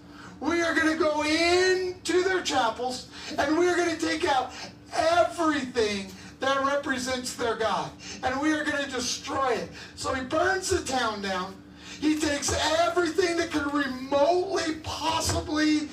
We 0.42 0.60
are 0.60 0.74
going 0.74 0.92
to 0.92 0.98
go 0.98 1.22
into 1.22 2.24
their 2.24 2.42
chapels. 2.42 3.06
And 3.38 3.56
we 3.56 3.68
are 3.68 3.76
going 3.76 3.96
to 3.96 4.06
take 4.06 4.24
out 4.24 4.52
everything 4.92 6.08
that 6.40 6.60
represents 6.64 7.36
their 7.36 7.54
God. 7.54 7.92
And 8.24 8.40
we 8.40 8.52
are 8.52 8.64
going 8.64 8.84
to 8.84 8.90
destroy 8.90 9.52
it. 9.52 9.68
So 9.94 10.12
he 10.12 10.24
burns 10.24 10.68
the 10.68 10.82
town 10.82 11.22
down. 11.22 11.54
He 12.00 12.18
takes 12.18 12.52
everything 12.80 13.36
that 13.36 13.52
could 13.52 13.72
remotely 13.72 14.74
possibly 14.82 15.88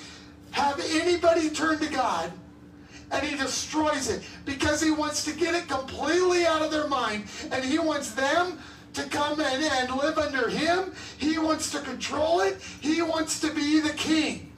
have 0.50 0.82
anybody 0.94 1.52
turn 1.52 1.78
to 1.78 1.88
God 1.88 2.32
and 3.12 3.26
he 3.26 3.38
destroys 3.38 4.10
it 4.10 4.24
because 4.46 4.82
he 4.82 4.90
wants 4.90 5.24
to 5.26 5.32
get 5.32 5.54
it 5.54 5.68
completely 5.68 6.48
out 6.48 6.64
of 6.64 6.72
their 6.72 6.88
mind 6.88 7.26
and 7.52 7.64
he 7.64 7.78
wants 7.78 8.12
them 8.12 8.60
to 8.94 9.04
come 9.04 9.40
in 9.40 9.64
and 9.64 9.96
live 9.96 10.18
under 10.18 10.50
him. 10.50 10.94
He 11.18 11.38
wants 11.38 11.72
to 11.72 11.80
control 11.80 12.42
it. 12.42 12.62
He 12.82 13.02
wants 13.02 13.40
to 13.42 13.54
be 13.54 13.80
the 13.80 13.94
king. 13.94 14.52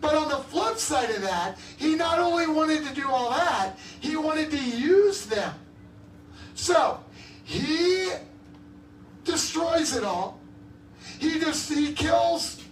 But 0.00 0.14
on 0.14 0.28
the 0.28 0.36
flip 0.36 0.78
side 0.78 1.10
of 1.10 1.22
that, 1.22 1.58
he 1.76 1.94
not 1.94 2.18
only 2.18 2.46
wanted 2.46 2.84
to 2.86 2.94
do 2.94 3.08
all 3.08 3.30
that, 3.30 3.78
he 4.00 4.16
wanted 4.16 4.50
to 4.50 4.58
use 4.58 5.26
them. 5.26 5.54
So, 6.54 7.00
he 7.44 8.10
destroys 9.24 9.96
it 9.96 10.04
all. 10.04 10.40
He 11.18 11.38
just 11.38 11.72
he 11.72 11.92
kills 11.92 12.62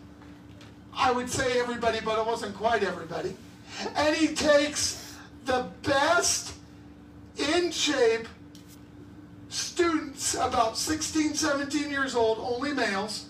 I 1.00 1.10
would 1.12 1.30
say 1.30 1.58
everybody, 1.58 2.00
but 2.04 2.18
it 2.18 2.26
wasn't 2.26 2.54
quite 2.54 2.82
everybody. 2.82 3.34
And 3.96 4.14
he 4.14 4.34
takes 4.34 5.16
the 5.46 5.66
best 5.82 6.54
in 7.38 7.70
shape 7.70 8.28
students, 9.50 10.34
about 10.34 10.78
16, 10.78 11.34
17 11.34 11.90
years 11.90 12.14
old, 12.14 12.38
only 12.38 12.72
males, 12.72 13.26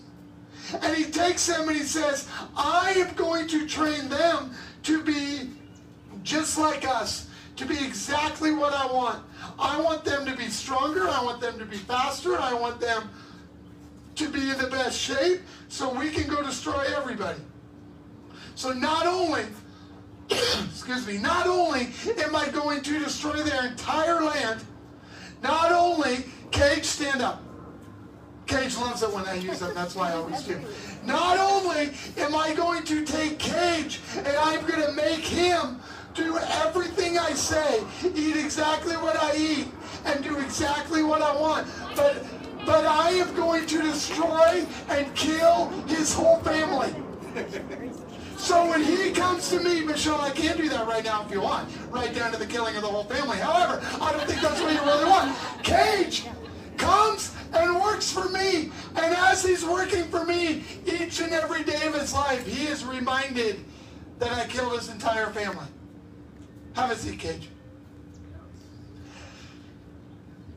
and 0.81 0.95
he 0.95 1.05
takes 1.05 1.47
them 1.47 1.67
and 1.67 1.77
he 1.77 1.83
says, 1.83 2.29
I 2.55 2.91
am 2.91 3.13
going 3.15 3.47
to 3.49 3.67
train 3.67 4.07
them 4.07 4.51
to 4.83 5.03
be 5.03 5.49
just 6.23 6.57
like 6.57 6.87
us, 6.87 7.27
to 7.57 7.65
be 7.65 7.75
exactly 7.83 8.53
what 8.53 8.73
I 8.73 8.85
want. 8.85 9.23
I 9.59 9.81
want 9.81 10.05
them 10.05 10.25
to 10.25 10.35
be 10.35 10.47
stronger. 10.47 11.07
I 11.09 11.23
want 11.23 11.41
them 11.41 11.57
to 11.59 11.65
be 11.65 11.77
faster. 11.77 12.39
I 12.39 12.53
want 12.53 12.79
them 12.79 13.09
to 14.15 14.29
be 14.29 14.49
in 14.49 14.57
the 14.57 14.67
best 14.67 14.97
shape 14.97 15.41
so 15.67 15.93
we 15.93 16.11
can 16.11 16.27
go 16.27 16.41
destroy 16.43 16.85
everybody. 16.95 17.39
So 18.55 18.71
not 18.71 19.07
only, 19.07 19.45
excuse 20.29 21.07
me, 21.07 21.17
not 21.17 21.47
only 21.47 21.89
am 22.23 22.35
I 22.35 22.49
going 22.49 22.81
to 22.83 22.99
destroy 22.99 23.41
their 23.41 23.65
entire 23.65 24.21
land, 24.23 24.63
not 25.41 25.71
only, 25.71 26.25
Cage, 26.51 26.83
stand 26.83 27.21
up. 27.21 27.41
Cage 28.45 28.75
loves 28.77 29.01
it 29.01 29.13
when 29.13 29.25
I 29.25 29.35
use 29.35 29.59
them. 29.59 29.73
That's 29.73 29.95
why 29.95 30.11
I 30.11 30.15
always 30.15 30.43
do. 30.43 30.59
Not 31.05 31.39
only 31.39 31.91
am 32.17 32.35
I 32.35 32.53
going 32.53 32.83
to 32.83 33.05
take 33.05 33.39
Cage 33.39 34.01
and 34.17 34.27
I'm 34.27 34.65
going 34.65 34.81
to 34.81 34.91
make 34.91 35.21
him 35.21 35.79
do 36.13 36.37
everything 36.37 37.17
I 37.17 37.31
say, 37.31 37.81
eat 38.03 38.35
exactly 38.35 38.97
what 38.97 39.15
I 39.15 39.35
eat, 39.35 39.67
and 40.05 40.23
do 40.23 40.37
exactly 40.39 41.03
what 41.03 41.21
I 41.21 41.33
want, 41.39 41.67
but 41.95 42.23
but 42.65 42.85
I 42.85 43.11
am 43.11 43.33
going 43.35 43.65
to 43.65 43.81
destroy 43.81 44.65
and 44.89 45.15
kill 45.15 45.69
his 45.87 46.13
whole 46.13 46.37
family. 46.39 46.93
So 48.41 48.67
when 48.67 48.83
he 48.83 49.11
comes 49.11 49.49
to 49.49 49.59
me, 49.59 49.81
Michelle, 49.81 50.19
I 50.19 50.31
can 50.31 50.57
do 50.57 50.67
that 50.69 50.87
right 50.87 51.03
now 51.05 51.23
if 51.23 51.31
you 51.31 51.41
want, 51.41 51.69
right 51.91 52.13
down 52.13 52.31
to 52.31 52.39
the 52.39 52.47
killing 52.47 52.75
of 52.75 52.81
the 52.81 52.87
whole 52.87 53.03
family. 53.03 53.37
However, 53.37 53.79
I 54.01 54.11
don't 54.11 54.27
think 54.27 54.41
that's 54.41 54.59
what 54.59 54.73
you 54.73 54.81
really 54.81 55.05
want. 55.05 55.37
Cage 55.63 56.25
comes 56.75 57.35
and 57.53 57.79
works 57.79 58.11
for 58.11 58.29
me. 58.29 58.71
And 58.95 59.15
as 59.15 59.45
he's 59.45 59.63
working 59.63 60.05
for 60.05 60.25
me 60.25 60.63
each 60.87 61.21
and 61.21 61.31
every 61.33 61.63
day 61.63 61.85
of 61.85 61.93
his 61.93 62.13
life, 62.13 62.45
he 62.47 62.65
is 62.65 62.83
reminded 62.83 63.63
that 64.17 64.31
I 64.31 64.47
killed 64.47 64.73
his 64.73 64.89
entire 64.89 65.27
family. 65.27 65.67
Have 66.73 66.89
a 66.89 66.95
seat, 66.95 67.19
Cage. 67.19 67.47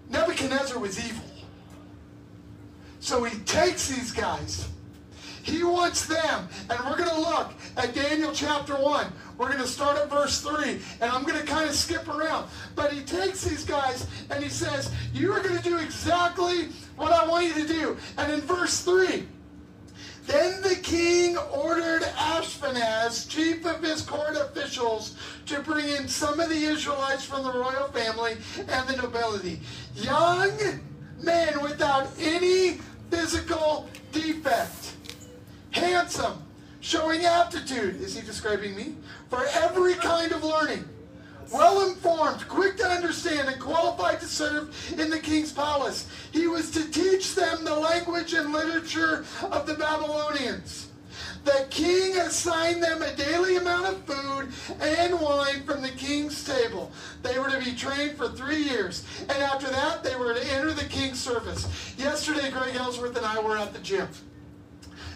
Nebuchadnezzar 0.09 0.79
was 0.79 0.99
evil. 0.99 1.23
So 3.01 3.25
he 3.25 3.39
takes 3.41 3.89
these 3.89 4.11
guys. 4.11 4.69
He 5.45 5.63
wants 5.63 6.07
them. 6.07 6.49
And 6.71 6.79
we're 6.87 6.97
going 6.97 7.11
to 7.11 7.21
look 7.21 7.53
at 7.77 7.95
Daniel 7.95 8.33
chapter 8.33 8.75
1. 8.75 9.13
We're 9.37 9.49
going 9.49 9.61
to 9.61 9.69
start 9.69 9.99
at 9.99 10.09
verse 10.09 10.41
3. 10.41 10.81
And 11.03 11.11
I'm 11.11 11.23
going 11.23 11.39
to 11.39 11.45
kind 11.45 11.69
of 11.69 11.75
skip 11.75 12.09
around. 12.09 12.49
But 12.75 12.93
he 12.93 13.03
takes 13.03 13.45
these 13.45 13.63
guys 13.63 14.07
and 14.31 14.43
he 14.43 14.49
says, 14.49 14.91
You 15.13 15.33
are 15.33 15.43
going 15.43 15.57
to 15.57 15.63
do 15.63 15.77
exactly 15.77 16.69
what 16.97 17.13
I 17.13 17.27
want 17.27 17.47
you 17.47 17.55
to 17.55 17.69
do. 17.69 17.97
And 18.17 18.33
in 18.33 18.41
verse 18.41 18.83
3, 18.85 19.27
then 20.27 20.63
the 20.63 20.77
king 20.77 21.37
ordered 21.37 22.03
Ashpenaz, 22.17 23.29
chief 23.29 23.67
of 23.67 23.83
his 23.83 24.01
court 24.01 24.37
officials, 24.37 25.17
to 25.45 25.61
bring 25.61 25.87
in 25.87 26.09
some 26.09 26.41
of 26.41 26.49
the 26.49 26.57
Israelites 26.57 27.27
from 27.27 27.43
the 27.43 27.53
royal 27.53 27.89
family 27.89 28.39
and 28.57 28.89
the 28.89 28.97
nobility. 28.97 29.61
Young 29.95 30.51
men 31.21 31.61
without 31.61 32.09
any 32.19 32.79
physical 33.11 33.91
defect. 34.13 34.95
Handsome, 35.75 36.41
showing 36.81 37.25
aptitude. 37.25 38.01
Is 38.01 38.15
he 38.17 38.25
describing 38.25 38.77
me? 38.77 38.95
For 39.29 39.45
every 39.55 39.95
kind 39.95 40.31
of 40.31 40.45
learning. 40.45 40.89
well 41.53 41.89
informed, 41.89 42.47
quick 42.49 42.77
to 42.79 42.87
understand, 42.87 43.49
and 43.49 43.61
qualified 43.61 44.21
to 44.21 44.27
serve 44.27 44.75
in 44.99 45.11
the 45.11 45.19
king's 45.19 45.53
palace. 45.53 46.09
He 46.33 46.47
was 46.47 46.71
to 46.71 46.91
teach 46.91 47.35
them 47.35 47.65
the 47.65 47.75
language 47.75 48.33
and 48.35 48.53
literature 48.53 49.25
of 49.51 49.67
the 49.67 49.75
Babylonians. 49.75 50.89
The 51.45 51.67
king 51.71 52.17
assigned 52.19 52.83
them 52.83 53.03
a 53.03 53.15
daily 53.17 53.57
amount 53.57 53.87
of 53.87 54.05
food 54.05 54.53
and 54.81 55.21
wine 55.21 55.65
from 55.65 55.83
the 55.83 55.91
king's 55.91 56.43
table. 56.45 56.91
They 57.23 57.39
were 57.39 57.51
to 57.51 57.59
be 57.59 57.75
trained 57.75 58.17
for 58.17 58.29
three 58.29 58.63
years. 58.63 59.05
And 59.23 59.43
after 59.43 59.69
that, 59.69 60.03
they 60.03 60.17
were 60.17 60.35
to 60.35 60.53
enter 60.53 60.73
the 60.73 60.87
king's 60.87 61.21
service. 61.21 61.67
Yesterday, 61.99 62.51
Greg 62.51 62.77
Ellsworth 62.77 63.17
and 63.17 63.27
I 63.27 63.41
were 63.41 63.59
at 63.59 63.75
the 63.75 63.81
gym. 63.81 64.09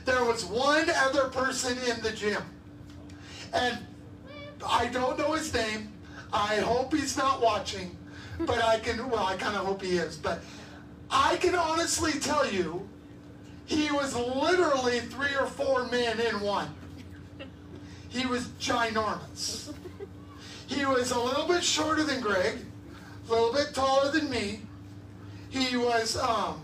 There 0.08 0.24
was 0.24 0.42
one 0.42 0.88
other 0.88 1.28
person 1.28 1.76
in 1.86 2.00
the 2.00 2.10
gym. 2.12 2.42
And 3.52 3.76
I 4.66 4.86
don't 4.86 5.18
know 5.18 5.32
his 5.32 5.52
name. 5.52 5.92
I 6.32 6.56
hope 6.56 6.94
he's 6.94 7.14
not 7.14 7.42
watching. 7.42 7.94
But 8.40 8.64
I 8.64 8.78
can, 8.78 9.10
well, 9.10 9.26
I 9.26 9.36
kind 9.36 9.54
of 9.54 9.66
hope 9.66 9.82
he 9.82 9.98
is. 9.98 10.16
But 10.16 10.40
I 11.10 11.36
can 11.36 11.54
honestly 11.54 12.12
tell 12.12 12.50
you 12.50 12.88
he 13.66 13.90
was 13.90 14.16
literally 14.16 15.00
three 15.00 15.34
or 15.38 15.44
four 15.44 15.86
men 15.88 16.18
in 16.20 16.40
one. 16.40 16.74
He 18.08 18.24
was 18.24 18.46
ginormous. 18.58 19.74
He 20.68 20.86
was 20.86 21.10
a 21.10 21.20
little 21.20 21.46
bit 21.46 21.62
shorter 21.62 22.02
than 22.02 22.22
Greg, 22.22 22.60
a 23.28 23.30
little 23.30 23.52
bit 23.52 23.74
taller 23.74 24.10
than 24.10 24.30
me. 24.30 24.62
He 25.50 25.76
was, 25.76 26.16
um, 26.16 26.62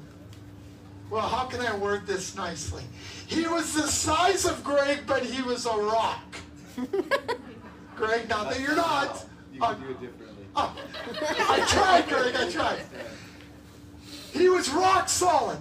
well, 1.11 1.29
how 1.29 1.45
can 1.45 1.61
I 1.61 1.77
word 1.77 2.07
this 2.07 2.35
nicely? 2.35 2.85
He 3.35 3.49
was 3.49 3.75
the 3.75 3.89
size 3.89 4.45
of 4.45 4.63
Greg, 4.63 5.01
but 5.09 5.25
he 5.25 5.43
was 5.43 5.67
a 5.67 5.77
rock. 5.77 6.37
Greg, 7.97 8.29
not 8.29 8.51
that 8.51 8.61
you're 8.61 8.77
not. 8.77 9.27
You 9.53 9.61
can 9.61 9.81
do 9.81 9.91
it 9.91 10.01
differently. 10.01 10.45
Oh, 10.55 10.77
I 11.21 11.67
tried, 11.69 12.09
Greg, 12.09 12.37
I 12.37 12.49
tried. 12.49 12.83
He 14.33 14.49
was 14.49 14.71
rock 14.71 15.09
solid. 15.09 15.59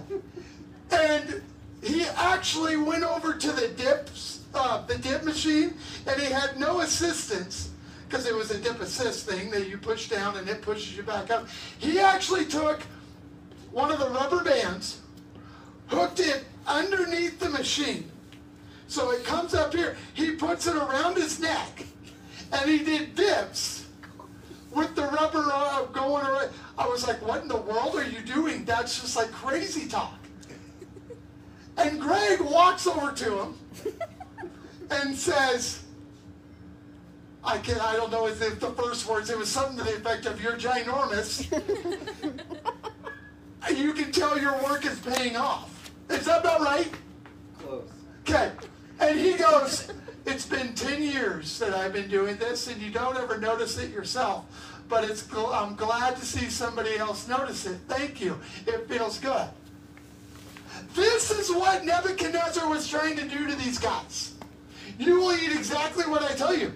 And 0.92 1.42
he 1.82 2.04
actually 2.04 2.76
went 2.76 3.02
over 3.02 3.34
to 3.34 3.52
the 3.52 3.68
dips, 3.68 4.44
uh, 4.54 4.86
the 4.86 4.96
dip 4.98 5.24
machine, 5.24 5.74
and 6.06 6.20
he 6.20 6.30
had 6.30 6.60
no 6.60 6.80
assistance 6.80 7.70
because 8.08 8.26
it 8.26 8.34
was 8.36 8.52
a 8.52 8.58
dip 8.58 8.80
assist 8.80 9.28
thing 9.28 9.50
that 9.50 9.66
you 9.68 9.78
push 9.78 10.08
down 10.08 10.36
and 10.36 10.48
it 10.48 10.62
pushes 10.62 10.96
you 10.96 11.02
back 11.02 11.32
up. 11.32 11.48
He 11.78 11.98
actually 11.98 12.44
took 12.44 12.82
one 13.72 13.90
of 13.90 13.98
the 13.98 14.08
rubber 14.10 14.44
bands, 14.44 15.00
hooked 15.88 16.20
it 16.20 16.44
underneath 16.66 17.38
the 17.38 17.48
machine. 17.48 18.10
So 18.88 19.10
it 19.10 19.24
comes 19.24 19.54
up 19.54 19.74
here. 19.74 19.96
He 20.14 20.32
puts 20.32 20.66
it 20.66 20.76
around 20.76 21.16
his 21.16 21.40
neck, 21.40 21.84
and 22.52 22.70
he 22.70 22.78
did 22.78 23.14
dips 23.14 23.86
with 24.70 24.94
the 24.94 25.02
rubber 25.02 25.48
uh, 25.52 25.84
going 25.86 26.26
around. 26.26 26.50
I 26.76 26.86
was 26.86 27.06
like, 27.06 27.24
what 27.26 27.42
in 27.42 27.48
the 27.48 27.56
world 27.56 27.94
are 27.94 28.04
you 28.04 28.20
doing? 28.20 28.64
That's 28.64 29.00
just 29.00 29.16
like 29.16 29.30
crazy 29.32 29.88
talk. 29.88 30.18
And 31.76 32.00
Greg 32.00 32.40
walks 32.40 32.86
over 32.86 33.12
to 33.12 33.38
him 33.40 33.54
and 34.90 35.16
says, 35.16 35.84
I 37.42 37.58
can 37.58 37.78
I 37.80 37.94
don't 37.96 38.10
know 38.10 38.26
if 38.26 38.38
the 38.38 38.50
the 38.50 38.72
first 38.72 39.06
words, 39.06 39.28
it 39.30 39.38
was 39.38 39.48
something 39.48 39.76
to 39.78 39.84
the 39.84 39.96
effect 39.96 40.26
of 40.26 40.40
you're 40.40 40.56
ginormous. 40.56 41.50
you 43.76 43.92
can 43.92 44.12
tell 44.12 44.38
your 44.38 44.54
work 44.62 44.86
is 44.86 44.98
paying 45.00 45.36
off. 45.36 45.73
Is 46.14 46.26
that 46.26 46.40
about 46.40 46.60
right? 46.60 46.90
Close. 47.58 47.90
Okay. 48.22 48.52
And 49.00 49.18
he 49.18 49.34
goes, 49.34 49.92
It's 50.26 50.46
been 50.46 50.74
10 50.74 51.02
years 51.02 51.58
that 51.58 51.74
I've 51.74 51.92
been 51.92 52.08
doing 52.08 52.36
this, 52.36 52.68
and 52.68 52.80
you 52.80 52.90
don't 52.90 53.16
ever 53.16 53.38
notice 53.38 53.78
it 53.78 53.90
yourself. 53.90 54.46
But 54.88 55.04
it's 55.04 55.22
gl- 55.24 55.52
I'm 55.52 55.74
glad 55.74 56.16
to 56.16 56.24
see 56.24 56.48
somebody 56.48 56.96
else 56.96 57.26
notice 57.28 57.66
it. 57.66 57.78
Thank 57.88 58.20
you. 58.20 58.38
It 58.66 58.88
feels 58.88 59.18
good. 59.18 59.48
This 60.94 61.30
is 61.30 61.50
what 61.50 61.84
Nebuchadnezzar 61.84 62.68
was 62.68 62.88
trying 62.88 63.16
to 63.16 63.26
do 63.28 63.46
to 63.46 63.54
these 63.56 63.78
guys. 63.78 64.34
You 64.98 65.20
will 65.20 65.32
eat 65.32 65.52
exactly 65.52 66.04
what 66.04 66.22
I 66.22 66.34
tell 66.34 66.56
you. 66.56 66.72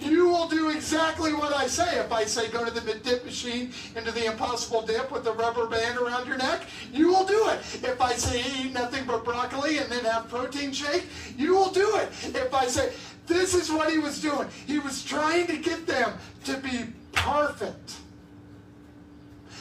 You 0.00 0.28
will 0.28 0.48
do 0.48 0.70
exactly 0.70 1.34
what 1.34 1.54
I 1.54 1.66
say. 1.66 2.00
If 2.00 2.10
I 2.10 2.24
say 2.24 2.48
go 2.48 2.64
to 2.64 2.70
the 2.70 2.94
dip 2.94 3.24
machine 3.24 3.72
into 3.94 4.10
the 4.12 4.26
impossible 4.26 4.82
dip 4.82 5.10
with 5.10 5.24
the 5.24 5.32
rubber 5.32 5.66
band 5.66 5.98
around 5.98 6.26
your 6.26 6.38
neck, 6.38 6.62
you 6.92 7.08
will 7.08 7.26
do 7.26 7.48
it. 7.48 7.60
If 7.84 8.00
I 8.00 8.14
say 8.14 8.42
eat 8.58 8.72
nothing 8.72 9.04
but 9.06 9.24
broccoli 9.24 9.78
and 9.78 9.90
then 9.92 10.04
have 10.04 10.28
protein 10.28 10.72
shake, 10.72 11.04
you 11.36 11.54
will 11.54 11.70
do 11.70 11.96
it. 11.96 12.08
If 12.34 12.54
I 12.54 12.66
say 12.66 12.92
this 13.26 13.54
is 13.54 13.70
what 13.70 13.90
he 13.90 13.98
was 13.98 14.20
doing, 14.20 14.48
he 14.66 14.78
was 14.78 15.04
trying 15.04 15.46
to 15.48 15.56
get 15.56 15.86
them 15.86 16.14
to 16.44 16.56
be 16.56 16.86
perfect. 17.12 17.96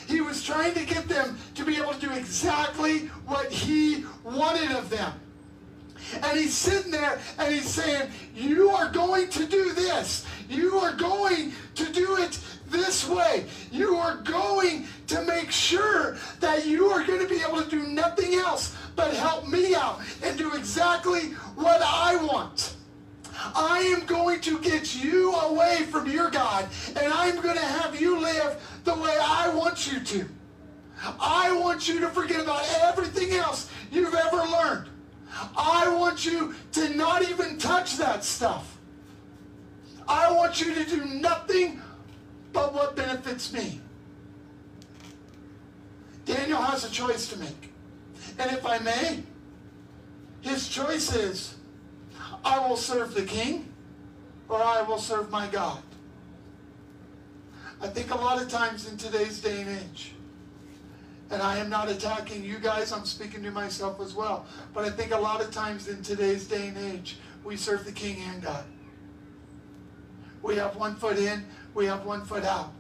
He 0.08 0.22
was 0.22 0.44
trying 0.44 0.74
to 0.74 0.86
get 0.86 1.08
them 1.08 1.38
to 1.56 1.64
be 1.64 1.76
able 1.78 1.94
to 1.94 2.00
do 2.00 2.12
exactly 2.14 3.00
what 3.28 3.52
he 3.52 4.06
wanted 4.24 4.72
of 4.72 4.90
them. 4.90 5.14
And 6.14 6.38
he's 6.38 6.54
sitting 6.54 6.92
there 6.92 7.20
and 7.38 7.54
he's 7.54 7.70
saying, 7.70 8.10
You 8.36 8.70
are 8.70 8.90
going 8.92 9.30
to 9.30 9.46
do 9.46 9.74
this. 9.74 10.26
You 10.50 10.78
are 10.80 10.94
going 10.94 11.54
to 11.76 11.92
do 11.92 12.18
it 12.18 12.40
this 12.68 13.08
way. 13.08 13.46
You 13.72 13.96
are 13.96 14.18
going 14.18 14.86
to 15.08 15.22
make 15.24 15.52
sure 15.52 16.18
that 16.40 16.66
you 16.66 16.88
are 16.88 17.04
going 17.04 17.20
to 17.20 17.28
be 17.28 17.42
able 17.42 17.62
to 17.62 17.70
do 17.70 17.88
nothing 17.88 18.36
else 18.36 18.76
but 18.96 19.14
help 19.14 19.48
me 19.48 19.76
out 19.76 20.02
and 20.24 20.38
do 20.38 20.54
exactly 20.56 21.32
what 21.56 21.82
I 21.84 22.16
want. 22.24 22.76
I 23.56 23.80
am 23.80 24.06
going 24.06 24.42
to 24.42 24.60
get 24.60 24.96
you 24.96 25.34
away 25.34 25.84
from 25.90 26.10
your 26.10 26.30
God 26.30 26.68
and 26.88 27.14
I'm 27.14 27.42
going 27.42 27.56
to 27.56 27.66
have 27.66 28.00
you 28.00 28.20
live 28.20 28.62
the 28.84 28.96
way 28.96 29.18
I 29.22 29.54
want 29.54 29.92
you 29.92 30.00
to. 30.02 30.26
I 31.20 31.56
want 31.58 31.88
you 31.88 32.02
to 32.02 32.10
forget 32.10 32.42
about 32.42 32.66
everything 32.82 33.32
else 33.38 33.72
you've 33.92 34.14
ever 34.14 34.38
learned. 34.38 34.90
I 35.56 35.94
want 35.94 36.26
you 36.26 36.56
to 36.74 36.90
not 36.96 37.22
even 37.30 37.58
touch 37.58 37.98
that 37.98 38.24
stuff. 38.24 38.78
I 40.08 40.32
want 40.32 40.60
you 40.60 40.74
to 40.74 40.86
do 40.86 41.06
nothing 41.06 41.82
but 42.52 42.74
what 42.74 42.96
benefits 42.96 43.54
me. 43.54 43.80
Daniel 46.26 46.62
has 46.62 46.84
a 46.84 46.92
choice 46.92 47.30
to 47.30 47.40
make. 47.40 47.72
And 48.38 48.52
if 48.52 48.66
I 48.66 48.80
may, 48.80 49.24
his 50.42 50.68
choice 50.68 51.16
is 51.16 51.56
I 52.44 52.60
will 52.68 52.78
serve 52.78 53.14
the 53.14 53.24
king 53.24 53.72
or 54.48 54.62
I 54.62 54.82
will 54.82 54.98
serve 54.98 55.30
my 55.30 55.48
God. 55.48 55.82
I 57.82 57.88
think 57.88 58.12
a 58.12 58.16
lot 58.16 58.42
of 58.42 58.50
times 58.50 58.90
in 58.90 58.98
today's 58.98 59.40
day 59.40 59.62
and 59.62 59.70
age, 59.70 60.14
and 61.32 61.42
I 61.42 61.58
am 61.58 61.70
not 61.70 61.90
attacking 61.90 62.44
you 62.44 62.58
guys, 62.58 62.92
I'm 62.92 63.06
speaking 63.06 63.44
to 63.44 63.52
myself 63.52 64.02
as 64.02 64.14
well. 64.14 64.46
But 64.74 64.86
I 64.86 64.90
think 64.90 65.12
a 65.12 65.20
lot 65.20 65.42
of 65.42 65.52
times 65.52 65.88
in 65.88 66.02
today's 66.02 66.48
day 66.48 66.68
and 66.68 66.78
age, 66.78 67.18
we 67.44 67.56
serve 67.56 67.86
the 67.86 67.92
King 67.92 68.18
and 68.30 68.42
God. 68.42 68.66
We 70.42 70.56
have 70.56 70.76
one 70.76 70.96
foot 70.96 71.18
in, 71.18 71.46
we 71.74 71.86
have 71.86 72.06
one 72.06 72.26
foot 72.26 72.46
out. 72.46 72.74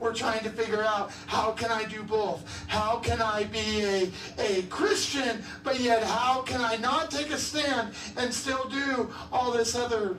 We're 0.00 0.14
trying 0.14 0.42
to 0.42 0.50
figure 0.50 0.82
out 0.82 1.12
how 1.26 1.52
can 1.52 1.70
I 1.70 1.84
do 1.84 2.02
both? 2.02 2.66
How 2.68 2.96
can 2.98 3.22
I 3.22 3.44
be 3.44 3.82
a, 3.82 4.10
a 4.38 4.62
Christian, 4.62 5.42
but 5.62 5.78
yet 5.78 6.02
how 6.02 6.42
can 6.42 6.60
I 6.60 6.76
not 6.76 7.10
take 7.10 7.30
a 7.30 7.38
stand 7.38 7.94
and 8.16 8.32
still 8.32 8.68
do 8.68 9.12
all 9.30 9.52
this 9.52 9.74
other 9.74 10.16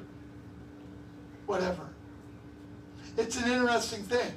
whatever? 1.45 1.89
It's 3.17 3.37
an 3.41 3.51
interesting 3.51 4.03
thing. 4.03 4.31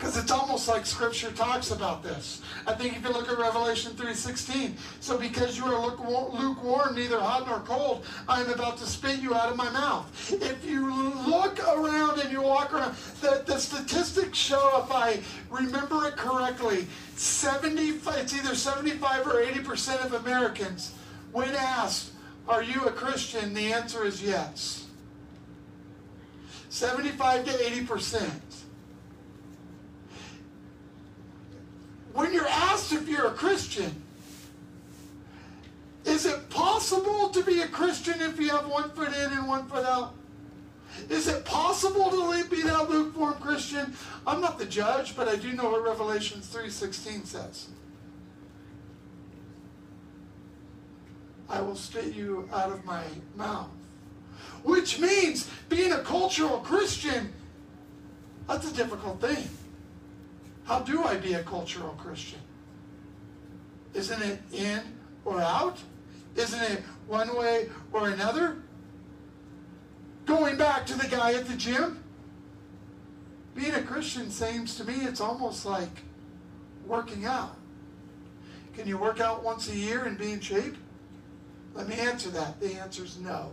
Because 0.00 0.16
it's 0.16 0.30
almost 0.30 0.66
like 0.66 0.86
Scripture 0.86 1.30
talks 1.32 1.72
about 1.72 2.02
this. 2.02 2.40
I 2.66 2.72
think 2.72 2.96
if 2.96 3.04
you 3.04 3.10
look 3.10 3.28
at 3.28 3.36
Revelation 3.36 3.92
3.16, 3.92 4.72
so 4.98 5.18
because 5.18 5.58
you 5.58 5.66
are 5.66 5.78
lukewarm, 5.78 6.94
neither 6.94 7.20
hot 7.20 7.46
nor 7.46 7.60
cold, 7.60 8.06
I 8.26 8.40
am 8.40 8.48
about 8.48 8.78
to 8.78 8.86
spit 8.86 9.20
you 9.20 9.34
out 9.34 9.50
of 9.50 9.58
my 9.58 9.68
mouth. 9.68 10.32
If 10.32 10.64
you 10.64 10.90
look 11.26 11.58
around 11.68 12.18
and 12.18 12.32
you 12.32 12.40
walk 12.40 12.72
around, 12.72 12.96
the, 13.20 13.42
the 13.44 13.58
statistics 13.58 14.38
show, 14.38 14.82
if 14.82 14.90
I 14.90 15.20
remember 15.50 16.06
it 16.06 16.16
correctly, 16.16 16.86
70, 17.16 17.82
it's 17.82 18.34
either 18.34 18.54
75 18.54 19.26
or 19.26 19.44
80% 19.44 20.02
of 20.02 20.14
Americans, 20.14 20.94
when 21.30 21.50
asked, 21.50 22.12
are 22.48 22.62
you 22.62 22.86
a 22.86 22.90
Christian, 22.90 23.52
the 23.52 23.74
answer 23.74 24.06
is 24.06 24.22
yes. 24.22 24.86
75 26.70 27.44
to 27.44 27.66
80 27.66 27.84
percent. 27.84 28.59
When 32.12 32.32
you're 32.32 32.48
asked 32.48 32.92
if 32.92 33.08
you're 33.08 33.26
a 33.26 33.32
Christian, 33.32 34.02
is 36.04 36.26
it 36.26 36.48
possible 36.50 37.28
to 37.28 37.42
be 37.42 37.60
a 37.60 37.68
Christian 37.68 38.20
if 38.20 38.40
you 38.40 38.48
have 38.50 38.66
one 38.68 38.90
foot 38.90 39.08
in 39.08 39.32
and 39.32 39.46
one 39.46 39.66
foot 39.66 39.84
out? 39.84 40.14
Is 41.08 41.28
it 41.28 41.44
possible 41.44 42.10
to 42.10 42.48
be 42.48 42.62
that 42.62 42.90
lukewarm 42.90 43.34
Christian? 43.34 43.94
I'm 44.26 44.40
not 44.40 44.58
the 44.58 44.66
judge, 44.66 45.16
but 45.16 45.28
I 45.28 45.36
do 45.36 45.52
know 45.52 45.70
what 45.70 45.84
Revelation 45.84 46.40
3.16 46.40 47.26
says. 47.26 47.68
I 51.48 51.60
will 51.60 51.76
spit 51.76 52.14
you 52.14 52.48
out 52.52 52.72
of 52.72 52.84
my 52.84 53.02
mouth. 53.36 53.70
Which 54.62 54.98
means 54.98 55.50
being 55.68 55.92
a 55.92 55.98
cultural 55.98 56.58
Christian 56.58 57.32
That's 58.48 58.68
a 58.68 58.74
difficult 58.74 59.20
thing. 59.20 59.48
How 60.70 60.78
do 60.78 61.02
I 61.02 61.16
be 61.16 61.34
a 61.34 61.42
cultural 61.42 61.96
Christian? 61.98 62.38
Isn't 63.92 64.22
it 64.22 64.38
in 64.52 64.80
or 65.24 65.40
out? 65.40 65.78
Isn't 66.36 66.62
it 66.62 66.84
one 67.08 67.36
way 67.36 67.68
or 67.92 68.10
another? 68.10 68.58
Going 70.26 70.56
back 70.56 70.86
to 70.86 70.94
the 70.94 71.08
guy 71.08 71.32
at 71.32 71.48
the 71.48 71.56
gym, 71.56 72.04
being 73.56 73.74
a 73.74 73.82
Christian 73.82 74.30
seems 74.30 74.76
to 74.76 74.84
me 74.84 74.94
it's 74.94 75.20
almost 75.20 75.66
like 75.66 76.04
working 76.86 77.24
out. 77.24 77.56
Can 78.76 78.86
you 78.86 78.96
work 78.96 79.18
out 79.18 79.42
once 79.42 79.68
a 79.68 79.74
year 79.74 80.04
and 80.04 80.16
be 80.16 80.30
in 80.30 80.38
shape? 80.38 80.76
Let 81.74 81.88
me 81.88 81.96
answer 81.96 82.30
that. 82.30 82.60
The 82.60 82.74
answer 82.74 83.02
is 83.02 83.18
no. 83.18 83.50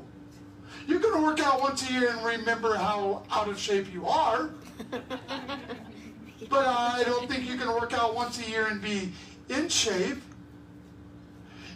You're 0.86 0.99
going 0.99 1.15
to 1.15 1.24
work 1.24 1.39
out 1.39 1.61
once 1.61 1.89
a 1.89 1.93
year 1.93 2.11
and 2.11 2.24
remember 2.24 2.76
how 2.76 3.24
out 3.32 3.47
of 3.47 3.57
shape 3.57 3.91
you 3.91 4.05
are. 4.05 4.51
but 6.50 6.66
I 6.66 7.04
don't 7.04 7.30
think 7.30 7.48
you 7.50 7.58
can 7.58 7.70
work 7.70 7.93
out 7.93 8.16
once 8.16 8.39
a 8.39 8.50
year 8.50 8.68
and 8.68 8.82
be 8.82 9.12
in 9.50 9.70
shape. 9.70 10.22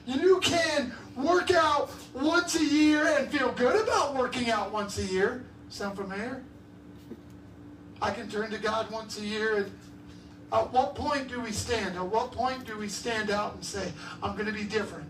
You 0.06 0.40
can 0.40 0.92
work 1.16 1.52
out 1.52 1.92
once 2.14 2.56
a 2.56 2.64
year 2.64 3.18
and 3.18 3.30
feel 3.30 3.52
good 3.52 3.82
about 3.82 4.16
working 4.16 4.50
out 4.50 4.72
once 4.72 4.98
a 4.98 5.04
year. 5.04 5.44
Sound 5.70 5.98
familiar? 5.98 6.44
I 8.02 8.12
can 8.12 8.30
turn 8.30 8.50
to 8.52 8.58
God 8.58 8.90
once 8.92 9.20
a 9.20 9.26
year 9.26 9.58
and 9.58 9.72
at 10.54 10.72
what 10.74 10.96
point 10.96 11.30
do 11.30 11.40
we 11.40 11.52
stand? 11.52 11.96
At 11.96 12.06
what 12.06 12.32
point 12.34 12.66
do 12.66 12.78
we 12.78 12.90
stand 12.90 13.32
out 13.32 13.56
and 13.56 13.64
say, 13.64 13.92
I'm 14.22 14.34
going 14.34 14.48
to 14.48 14.52
be 14.52 14.66
different? 14.66 15.10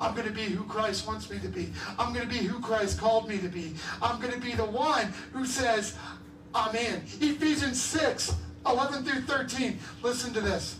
I'm 0.00 0.14
going 0.14 0.26
to 0.26 0.32
be 0.32 0.42
who 0.42 0.64
Christ 0.64 1.06
wants 1.06 1.30
me 1.30 1.38
to 1.38 1.48
be. 1.48 1.72
I'm 1.98 2.12
going 2.12 2.28
to 2.28 2.32
be 2.32 2.44
who 2.44 2.58
Christ 2.60 2.98
called 2.98 3.28
me 3.28 3.38
to 3.38 3.48
be. 3.48 3.74
I'm 4.02 4.20
going 4.20 4.32
to 4.32 4.40
be 4.40 4.52
the 4.52 4.64
one 4.64 5.12
who 5.32 5.46
says, 5.46 5.96
I'm 6.54 6.74
in. 6.74 7.02
Ephesians 7.20 7.80
6, 7.80 8.34
11 8.68 9.04
through 9.04 9.22
13. 9.22 9.78
Listen 10.02 10.32
to 10.34 10.40
this. 10.40 10.78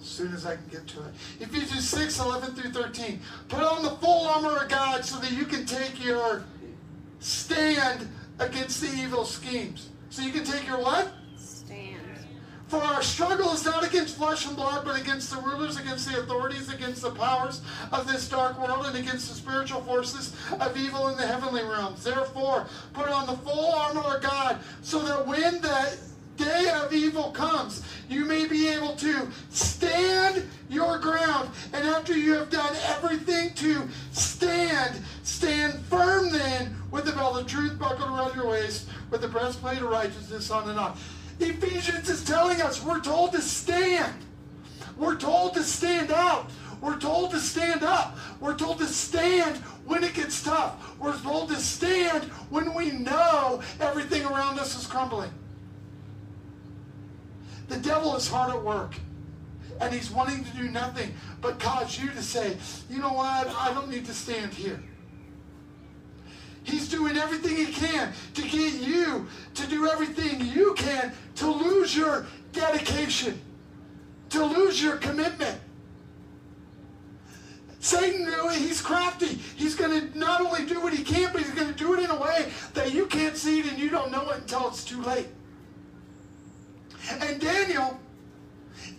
As 0.00 0.06
soon 0.06 0.32
as 0.32 0.46
I 0.46 0.56
can 0.56 0.66
get 0.70 0.86
to 0.88 1.00
it. 1.00 1.14
Ephesians 1.40 1.88
6, 1.88 2.20
11 2.20 2.54
through 2.54 2.70
13. 2.70 3.20
Put 3.48 3.62
on 3.62 3.82
the 3.82 3.90
full 3.90 4.26
armor 4.26 4.56
of 4.56 4.68
God 4.68 5.04
so 5.04 5.18
that 5.18 5.32
you 5.32 5.44
can 5.44 5.66
take 5.66 6.02
your 6.02 6.44
stand 7.18 8.08
against 8.38 8.80
the 8.80 8.88
evil 8.88 9.24
schemes. 9.24 9.88
So 10.10 10.22
you 10.22 10.30
can 10.30 10.44
take 10.44 10.66
your 10.66 10.78
what? 10.78 11.12
Stand. 11.36 12.00
For 12.68 12.78
our 12.78 13.02
struggle 13.02 13.52
is 13.52 13.64
not 13.64 13.86
against 13.86 14.16
flesh 14.16 14.46
and 14.46 14.56
blood, 14.56 14.84
but 14.84 15.00
against 15.00 15.30
the 15.30 15.40
rulers, 15.40 15.76
against 15.76 16.10
the 16.10 16.20
authorities, 16.20 16.72
against 16.72 17.02
the 17.02 17.12
powers 17.12 17.60
of 17.92 18.08
this 18.08 18.28
dark 18.28 18.58
world, 18.60 18.86
and 18.86 18.96
against 18.96 19.28
the 19.28 19.34
spiritual 19.34 19.82
forces 19.82 20.34
of 20.58 20.76
evil 20.76 21.08
in 21.08 21.16
the 21.16 21.26
heavenly 21.26 21.62
realms. 21.62 22.02
Therefore, 22.02 22.66
put 22.92 23.08
on 23.08 23.26
the 23.26 23.36
full 23.36 23.72
armor 23.72 24.16
of 24.16 24.22
God, 24.22 24.58
so 24.82 25.00
that 25.04 25.26
when 25.26 25.60
the 25.60 25.96
evil 27.06 27.30
comes, 27.30 27.82
you 28.08 28.24
may 28.24 28.46
be 28.46 28.68
able 28.68 28.94
to 28.96 29.28
stand 29.50 30.46
your 30.68 30.98
ground. 30.98 31.48
And 31.72 31.86
after 31.86 32.16
you 32.16 32.34
have 32.34 32.50
done 32.50 32.74
everything 32.88 33.54
to 33.54 33.88
stand, 34.12 35.00
stand 35.22 35.74
firm 35.84 36.30
then 36.30 36.76
with 36.90 37.04
the 37.04 37.12
belt 37.12 37.40
of 37.40 37.46
truth 37.46 37.78
buckled 37.78 38.10
around 38.10 38.34
your 38.34 38.48
waist, 38.48 38.88
with 39.10 39.20
the 39.20 39.28
breastplate 39.28 39.78
of 39.78 39.88
righteousness 39.88 40.50
on 40.50 40.68
and 40.68 40.78
on. 40.78 40.96
Ephesians 41.38 42.08
is 42.08 42.24
telling 42.24 42.60
us 42.60 42.82
we're 42.82 43.00
told 43.00 43.32
to 43.32 43.40
stand. 43.40 44.14
We're 44.96 45.16
told 45.16 45.54
to 45.54 45.62
stand 45.62 46.10
out. 46.10 46.50
We're 46.80 46.98
told 46.98 47.30
to 47.32 47.40
stand 47.40 47.82
up. 47.82 48.16
We're 48.40 48.56
told 48.56 48.78
to 48.78 48.86
stand 48.86 49.56
when 49.86 50.04
it 50.04 50.14
gets 50.14 50.42
tough. 50.42 50.98
We're 50.98 51.18
told 51.20 51.48
to 51.50 51.56
stand 51.56 52.24
when 52.50 52.74
we 52.74 52.90
know 52.90 53.62
everything 53.80 54.24
around 54.24 54.58
us 54.58 54.78
is 54.78 54.86
crumbling. 54.86 55.30
The 57.68 57.76
devil 57.78 58.16
is 58.16 58.28
hard 58.28 58.54
at 58.54 58.62
work. 58.62 58.94
And 59.80 59.92
he's 59.92 60.10
wanting 60.10 60.44
to 60.44 60.50
do 60.56 60.70
nothing 60.70 61.12
but 61.42 61.58
cause 61.58 61.98
you 61.98 62.08
to 62.08 62.22
say, 62.22 62.56
you 62.88 62.98
know 62.98 63.12
what, 63.12 63.46
I 63.48 63.74
don't 63.74 63.90
need 63.90 64.06
to 64.06 64.14
stand 64.14 64.54
here. 64.54 64.82
He's 66.62 66.88
doing 66.88 67.16
everything 67.16 67.56
he 67.56 67.66
can 67.66 68.12
to 68.34 68.42
get 68.42 68.74
you 68.74 69.26
to 69.54 69.66
do 69.68 69.86
everything 69.88 70.44
you 70.46 70.74
can 70.74 71.12
to 71.36 71.50
lose 71.50 71.96
your 71.96 72.26
dedication, 72.52 73.40
to 74.30 74.44
lose 74.44 74.82
your 74.82 74.96
commitment. 74.96 75.60
Satan, 77.78 78.26
he's 78.50 78.80
crafty. 78.80 79.38
He's 79.54 79.76
going 79.76 79.92
to 80.10 80.18
not 80.18 80.40
only 80.40 80.66
do 80.66 80.80
what 80.80 80.92
he 80.92 81.04
can, 81.04 81.30
but 81.32 81.40
he's 81.40 81.52
going 81.52 81.68
to 81.68 81.74
do 81.74 81.94
it 81.94 82.00
in 82.00 82.10
a 82.10 82.20
way 82.20 82.50
that 82.74 82.92
you 82.92 83.06
can't 83.06 83.36
see 83.36 83.60
it 83.60 83.66
and 83.66 83.78
you 83.78 83.90
don't 83.90 84.10
know 84.10 84.28
it 84.30 84.38
until 84.38 84.66
it's 84.66 84.84
too 84.84 85.00
late. 85.02 85.28
And 87.10 87.40
Daniel, 87.40 87.98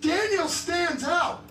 Daniel 0.01 0.47
stands 0.47 1.03
out. 1.03 1.43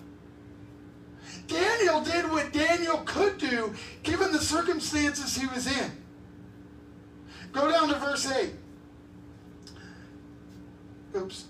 Daniel 1.46 2.00
did 2.00 2.30
what 2.30 2.52
Daniel 2.52 2.98
could 3.04 3.38
do 3.38 3.74
given 4.02 4.32
the 4.32 4.40
circumstances 4.40 5.36
he 5.36 5.46
was 5.46 5.66
in. 5.66 5.90
Go 7.52 7.70
down 7.70 7.88
to 7.88 7.98
verse 7.98 8.30
8. 8.30 8.50
Oops. 11.16 11.44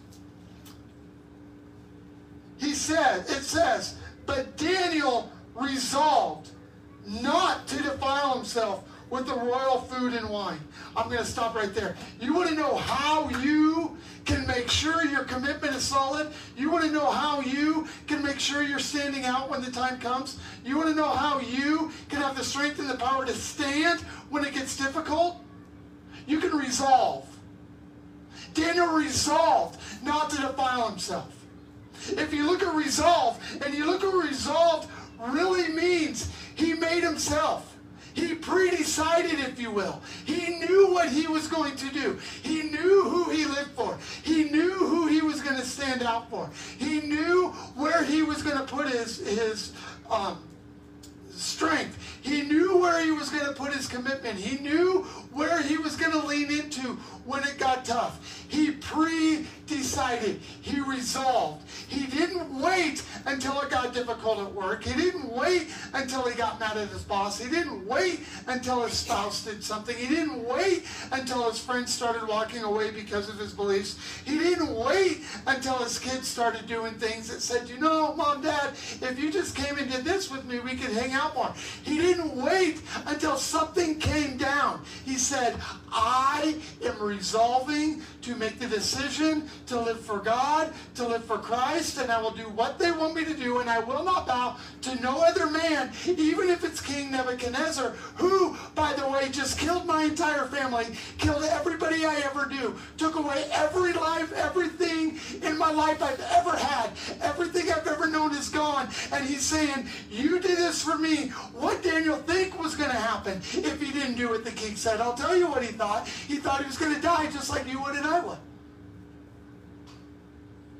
He 2.58 2.74
said, 2.74 3.20
it 3.20 3.42
says, 3.42 3.96
but 4.24 4.56
Daniel 4.56 5.30
resolved 5.54 6.50
not 7.06 7.66
to 7.68 7.82
defile 7.82 8.34
himself 8.34 8.84
with 9.10 9.26
the 9.26 9.34
royal 9.34 9.80
food 9.82 10.14
and 10.14 10.28
wine. 10.28 10.58
I'm 10.96 11.06
going 11.06 11.18
to 11.18 11.24
stop 11.24 11.54
right 11.54 11.72
there. 11.72 11.96
You 12.20 12.34
want 12.34 12.48
to 12.48 12.54
know 12.54 12.76
how 12.76 13.28
you 13.40 13.96
can 14.24 14.46
make 14.46 14.68
sure 14.68 15.04
your 15.04 15.24
commitment 15.24 15.74
is 15.74 15.82
solid? 15.82 16.28
You 16.56 16.70
want 16.70 16.84
to 16.84 16.90
know 16.90 17.10
how 17.10 17.40
you 17.40 17.86
can 18.06 18.22
make 18.22 18.40
sure 18.40 18.62
you're 18.62 18.78
standing 18.78 19.24
out 19.24 19.48
when 19.48 19.62
the 19.62 19.70
time 19.70 19.98
comes? 20.00 20.38
You 20.64 20.76
want 20.76 20.88
to 20.88 20.94
know 20.94 21.10
how 21.10 21.38
you 21.40 21.92
can 22.08 22.20
have 22.20 22.36
the 22.36 22.44
strength 22.44 22.78
and 22.80 22.90
the 22.90 22.96
power 22.96 23.24
to 23.24 23.32
stand 23.32 24.00
when 24.30 24.44
it 24.44 24.52
gets 24.54 24.76
difficult? 24.76 25.40
You 26.26 26.40
can 26.40 26.56
resolve. 26.56 27.28
Daniel 28.54 28.88
resolved 28.88 29.78
not 30.02 30.30
to 30.30 30.36
defile 30.38 30.88
himself. 30.88 31.32
If 32.08 32.32
you 32.32 32.46
look 32.46 32.62
at 32.62 32.74
resolve, 32.74 33.40
and 33.64 33.74
you 33.74 33.86
look 33.86 34.02
at 34.02 34.12
resolve 34.12 34.90
really 35.18 35.68
means 35.72 36.30
he 36.54 36.74
made 36.74 37.02
himself. 37.02 37.75
He 38.16 38.34
pre-decided, 38.34 39.40
if 39.40 39.60
you 39.60 39.70
will. 39.70 40.00
He 40.24 40.58
knew 40.58 40.90
what 40.90 41.10
he 41.10 41.26
was 41.26 41.48
going 41.48 41.76
to 41.76 41.90
do. 41.90 42.18
He 42.42 42.62
knew 42.62 43.02
who 43.02 43.30
he 43.30 43.44
lived 43.44 43.72
for. 43.72 43.98
He 44.22 44.44
knew 44.44 44.72
who 44.72 45.06
he 45.06 45.20
was 45.20 45.42
going 45.42 45.56
to 45.56 45.64
stand 45.66 46.02
out 46.02 46.30
for. 46.30 46.48
He 46.78 47.02
knew 47.02 47.48
where 47.74 48.02
he 48.02 48.22
was 48.22 48.42
going 48.42 48.56
to 48.56 48.64
put 48.64 48.88
his, 48.88 49.18
his 49.18 49.72
um, 50.10 50.38
strength. 51.30 51.98
He 52.22 52.40
knew 52.40 52.78
where 52.78 53.04
he 53.04 53.10
was 53.10 53.28
going 53.28 53.44
to 53.44 53.52
put 53.52 53.74
his 53.74 53.86
commitment. 53.86 54.38
He 54.38 54.62
knew 54.62 55.06
where 55.36 55.62
he 55.62 55.76
was 55.76 55.96
going 55.96 56.12
to 56.12 56.26
lean 56.26 56.50
into 56.50 56.96
when 57.26 57.42
it 57.44 57.58
got 57.58 57.84
tough. 57.84 58.46
He 58.48 58.70
pre-decided. 58.70 60.40
He 60.62 60.80
resolved. 60.80 61.68
He 61.88 62.06
didn't 62.06 62.60
wait 62.60 63.02
until 63.26 63.60
it 63.60 63.70
got 63.70 63.92
difficult 63.92 64.38
at 64.38 64.52
work. 64.54 64.84
He 64.84 64.94
didn't 64.94 65.30
wait 65.30 65.68
until 65.92 66.22
he 66.22 66.34
got 66.36 66.58
mad 66.58 66.76
at 66.76 66.88
his 66.88 67.02
boss. 67.02 67.38
He 67.38 67.50
didn't 67.50 67.86
wait 67.86 68.20
until 68.46 68.84
his 68.84 68.94
spouse 68.94 69.44
did 69.44 69.62
something. 69.62 69.96
He 69.96 70.06
didn't 70.06 70.42
wait 70.44 70.84
until 71.12 71.50
his 71.50 71.58
friends 71.58 71.92
started 71.92 72.26
walking 72.26 72.62
away 72.62 72.90
because 72.90 73.28
of 73.28 73.38
his 73.38 73.52
beliefs. 73.52 73.98
He 74.24 74.38
didn't 74.38 74.74
wait 74.74 75.22
until 75.46 75.74
his 75.78 75.98
kids 75.98 76.28
started 76.28 76.66
doing 76.66 76.94
things 76.94 77.28
that 77.28 77.42
said, 77.42 77.68
you 77.68 77.78
know, 77.78 78.14
mom, 78.14 78.40
dad, 78.40 78.70
if 79.02 79.18
you 79.18 79.30
just 79.30 79.54
came 79.54 79.76
and 79.76 79.90
did 79.90 80.04
this 80.04 80.30
with 80.30 80.46
me, 80.46 80.60
we 80.60 80.76
could 80.76 80.96
hang 80.96 81.12
out 81.12 81.34
more. 81.34 81.52
He 81.82 81.98
didn't 81.98 82.34
wait 82.36 82.80
until 83.06 83.36
something 83.36 83.98
came 83.98 84.38
down. 84.38 84.82
He 85.04 85.16
said, 85.26 85.56
I 85.92 86.56
am 86.84 87.02
resolving 87.02 88.02
to 88.22 88.36
make 88.36 88.58
the 88.58 88.66
decision 88.66 89.48
to 89.66 89.80
live 89.80 90.00
for 90.00 90.18
God, 90.18 90.72
to 90.94 91.06
live 91.06 91.24
for 91.24 91.38
Christ, 91.38 91.98
and 91.98 92.12
I 92.12 92.20
will 92.20 92.30
do 92.30 92.48
what 92.50 92.78
they 92.78 92.92
want 92.92 93.14
me 93.14 93.24
to 93.24 93.34
do, 93.34 93.58
and 93.58 93.68
I 93.68 93.80
will 93.80 94.04
not 94.04 94.26
bow 94.26 94.56
to 94.82 94.94
no 95.02 95.22
other 95.22 95.50
man, 95.50 95.90
even 96.06 96.48
if 96.48 96.64
it's 96.64 96.80
King 96.80 97.10
Nebuchadnezzar, 97.10 97.90
who, 98.16 98.56
by 98.74 98.92
the 98.92 99.08
way, 99.08 99.28
just 99.30 99.58
killed 99.58 99.86
my 99.86 100.04
entire 100.04 100.46
family, 100.46 100.86
killed 101.18 101.44
everybody 101.44 102.04
I 102.04 102.20
ever 102.20 102.46
knew, 102.46 102.76
took 102.96 103.16
away 103.16 103.44
every 103.52 103.92
life, 103.92 104.32
everything 104.32 105.18
in 105.42 105.58
my 105.58 105.72
life 105.72 106.02
I've 106.02 106.20
ever 106.20 106.56
had, 106.56 106.90
everything 107.20 107.70
I've 107.72 107.86
ever 107.86 108.06
known 108.06 108.32
is 108.32 108.48
gone. 108.48 108.88
And 109.12 109.26
he's 109.26 109.42
saying, 109.42 109.88
you 110.10 110.38
did 110.40 110.58
this 110.58 110.82
for 110.82 110.98
me. 110.98 111.28
What 111.54 111.82
Daniel 111.82 112.16
think 112.16 112.60
was 112.62 112.74
going 112.76 112.90
to 112.90 112.96
happen 112.96 113.40
if 113.54 113.80
he 113.80 113.92
didn't 113.92 114.16
do 114.16 114.28
what 114.28 114.44
the 114.44 114.52
king 114.52 114.76
said? 114.76 115.00
I'll 115.06 115.14
tell 115.14 115.36
you 115.36 115.46
what 115.46 115.62
he 115.62 115.70
thought. 115.70 116.08
He 116.08 116.38
thought 116.38 116.62
he 116.62 116.66
was 116.66 116.76
going 116.76 116.92
to 116.92 117.00
die 117.00 117.30
just 117.30 117.48
like 117.48 117.68
you 117.68 117.80
would 117.80 117.94
and 117.94 118.04
I 118.04 118.18
would. 118.18 118.38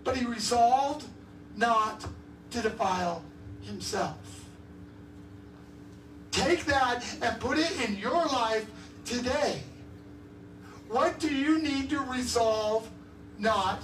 But 0.03 0.16
he 0.16 0.27
resolved 0.27 1.07
not 1.57 2.05
to 2.51 2.61
defile 2.61 3.22
himself. 3.62 4.18
Take 6.33 6.64
that 6.64 7.05
and 7.22 7.39
put 7.39 7.57
it 7.57 7.89
in 7.89 7.97
your 7.97 8.27
life 8.27 8.66
today. 9.05 9.62
What 10.89 11.20
do 11.20 11.33
you 11.33 11.62
need 11.62 11.89
to 11.91 12.01
resolve 12.01 12.89
not 13.39 13.81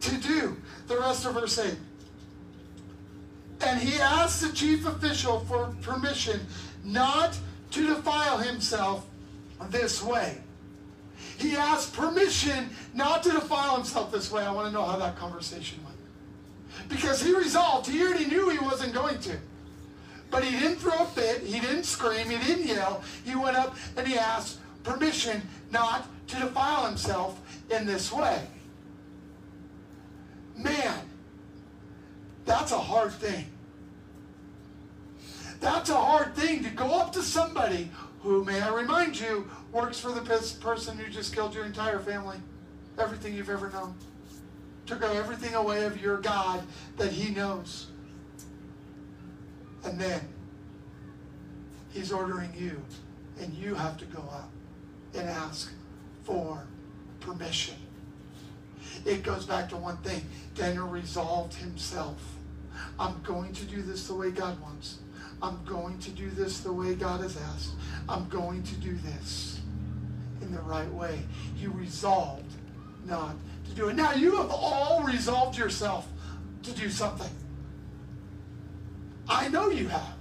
to 0.00 0.16
do? 0.16 0.56
The 0.88 0.98
rest 0.98 1.26
of 1.26 1.34
verse 1.34 1.60
8. 1.60 1.76
And 3.60 3.80
he 3.80 4.00
asked 4.00 4.40
the 4.42 4.52
chief 4.52 4.84
official 4.84 5.40
for 5.40 5.76
permission 5.80 6.40
not 6.84 7.38
to 7.70 7.86
defile 7.86 8.38
himself 8.38 9.06
this 9.70 10.02
way. 10.02 10.38
He 11.38 11.56
asked 11.56 11.94
permission 11.94 12.70
not 12.94 13.22
to 13.24 13.32
defile 13.32 13.76
himself 13.76 14.10
this 14.10 14.30
way. 14.30 14.42
I 14.42 14.52
want 14.52 14.68
to 14.68 14.72
know 14.72 14.84
how 14.84 14.96
that 14.96 15.16
conversation 15.16 15.78
went. 15.84 15.96
Because 16.88 17.22
he 17.22 17.34
resolved, 17.34 17.88
he 17.88 18.02
already 18.02 18.26
knew 18.26 18.48
he 18.48 18.58
wasn't 18.58 18.94
going 18.94 19.18
to. 19.20 19.36
But 20.30 20.44
he 20.44 20.58
didn't 20.58 20.76
throw 20.76 20.98
a 20.98 21.06
fit, 21.06 21.42
he 21.42 21.60
didn't 21.60 21.84
scream, 21.84 22.28
he 22.28 22.38
didn't 22.38 22.66
yell. 22.66 23.02
He 23.24 23.34
went 23.34 23.56
up 23.56 23.76
and 23.96 24.06
he 24.06 24.18
asked 24.18 24.58
permission 24.82 25.42
not 25.70 26.06
to 26.28 26.36
defile 26.36 26.86
himself 26.86 27.40
in 27.70 27.86
this 27.86 28.12
way. 28.12 28.40
Man, 30.56 31.00
that's 32.44 32.72
a 32.72 32.78
hard 32.78 33.12
thing. 33.12 33.46
That's 35.60 35.90
a 35.90 35.96
hard 35.96 36.34
thing 36.34 36.62
to 36.64 36.70
go 36.70 36.98
up 36.98 37.12
to 37.12 37.22
somebody 37.22 37.90
who, 38.26 38.44
may 38.44 38.60
I 38.60 38.74
remind 38.74 39.20
you, 39.20 39.48
works 39.70 40.00
for 40.00 40.10
the 40.10 40.20
person 40.20 40.98
who 40.98 41.08
just 41.08 41.32
killed 41.32 41.54
your 41.54 41.64
entire 41.64 42.00
family, 42.00 42.38
everything 42.98 43.34
you've 43.34 43.48
ever 43.48 43.70
known. 43.70 43.94
Took 44.86 45.02
everything 45.02 45.54
away 45.54 45.84
of 45.84 46.00
your 46.02 46.18
God 46.18 46.64
that 46.96 47.12
he 47.12 47.32
knows. 47.32 47.86
And 49.84 49.96
then 49.96 50.20
he's 51.92 52.10
ordering 52.10 52.52
you, 52.58 52.82
and 53.40 53.54
you 53.54 53.76
have 53.76 53.96
to 53.98 54.04
go 54.06 54.22
up 54.32 54.50
and 55.14 55.28
ask 55.28 55.72
for 56.24 56.64
permission. 57.20 57.76
It 59.04 59.22
goes 59.22 59.44
back 59.44 59.68
to 59.68 59.76
one 59.76 59.98
thing 59.98 60.24
Daniel 60.56 60.88
resolved 60.88 61.54
himself. 61.54 62.20
I'm 62.98 63.22
going 63.22 63.52
to 63.52 63.64
do 63.64 63.82
this 63.82 64.08
the 64.08 64.14
way 64.14 64.32
God 64.32 64.60
wants. 64.60 64.98
I'm 65.42 65.62
going 65.64 65.98
to 66.00 66.10
do 66.10 66.30
this 66.30 66.60
the 66.60 66.72
way 66.72 66.94
God 66.94 67.20
has 67.20 67.36
asked. 67.36 67.72
I'm 68.08 68.28
going 68.28 68.62
to 68.62 68.74
do 68.76 68.94
this 68.96 69.60
in 70.40 70.52
the 70.52 70.60
right 70.62 70.90
way. 70.92 71.20
You 71.58 71.70
resolved 71.72 72.52
not 73.06 73.34
to 73.68 73.74
do 73.74 73.88
it. 73.88 73.96
Now, 73.96 74.12
you 74.12 74.36
have 74.36 74.50
all 74.50 75.02
resolved 75.02 75.58
yourself 75.58 76.06
to 76.62 76.72
do 76.72 76.90
something. 76.90 77.30
I 79.28 79.48
know 79.48 79.70
you 79.70 79.88
have. 79.88 80.16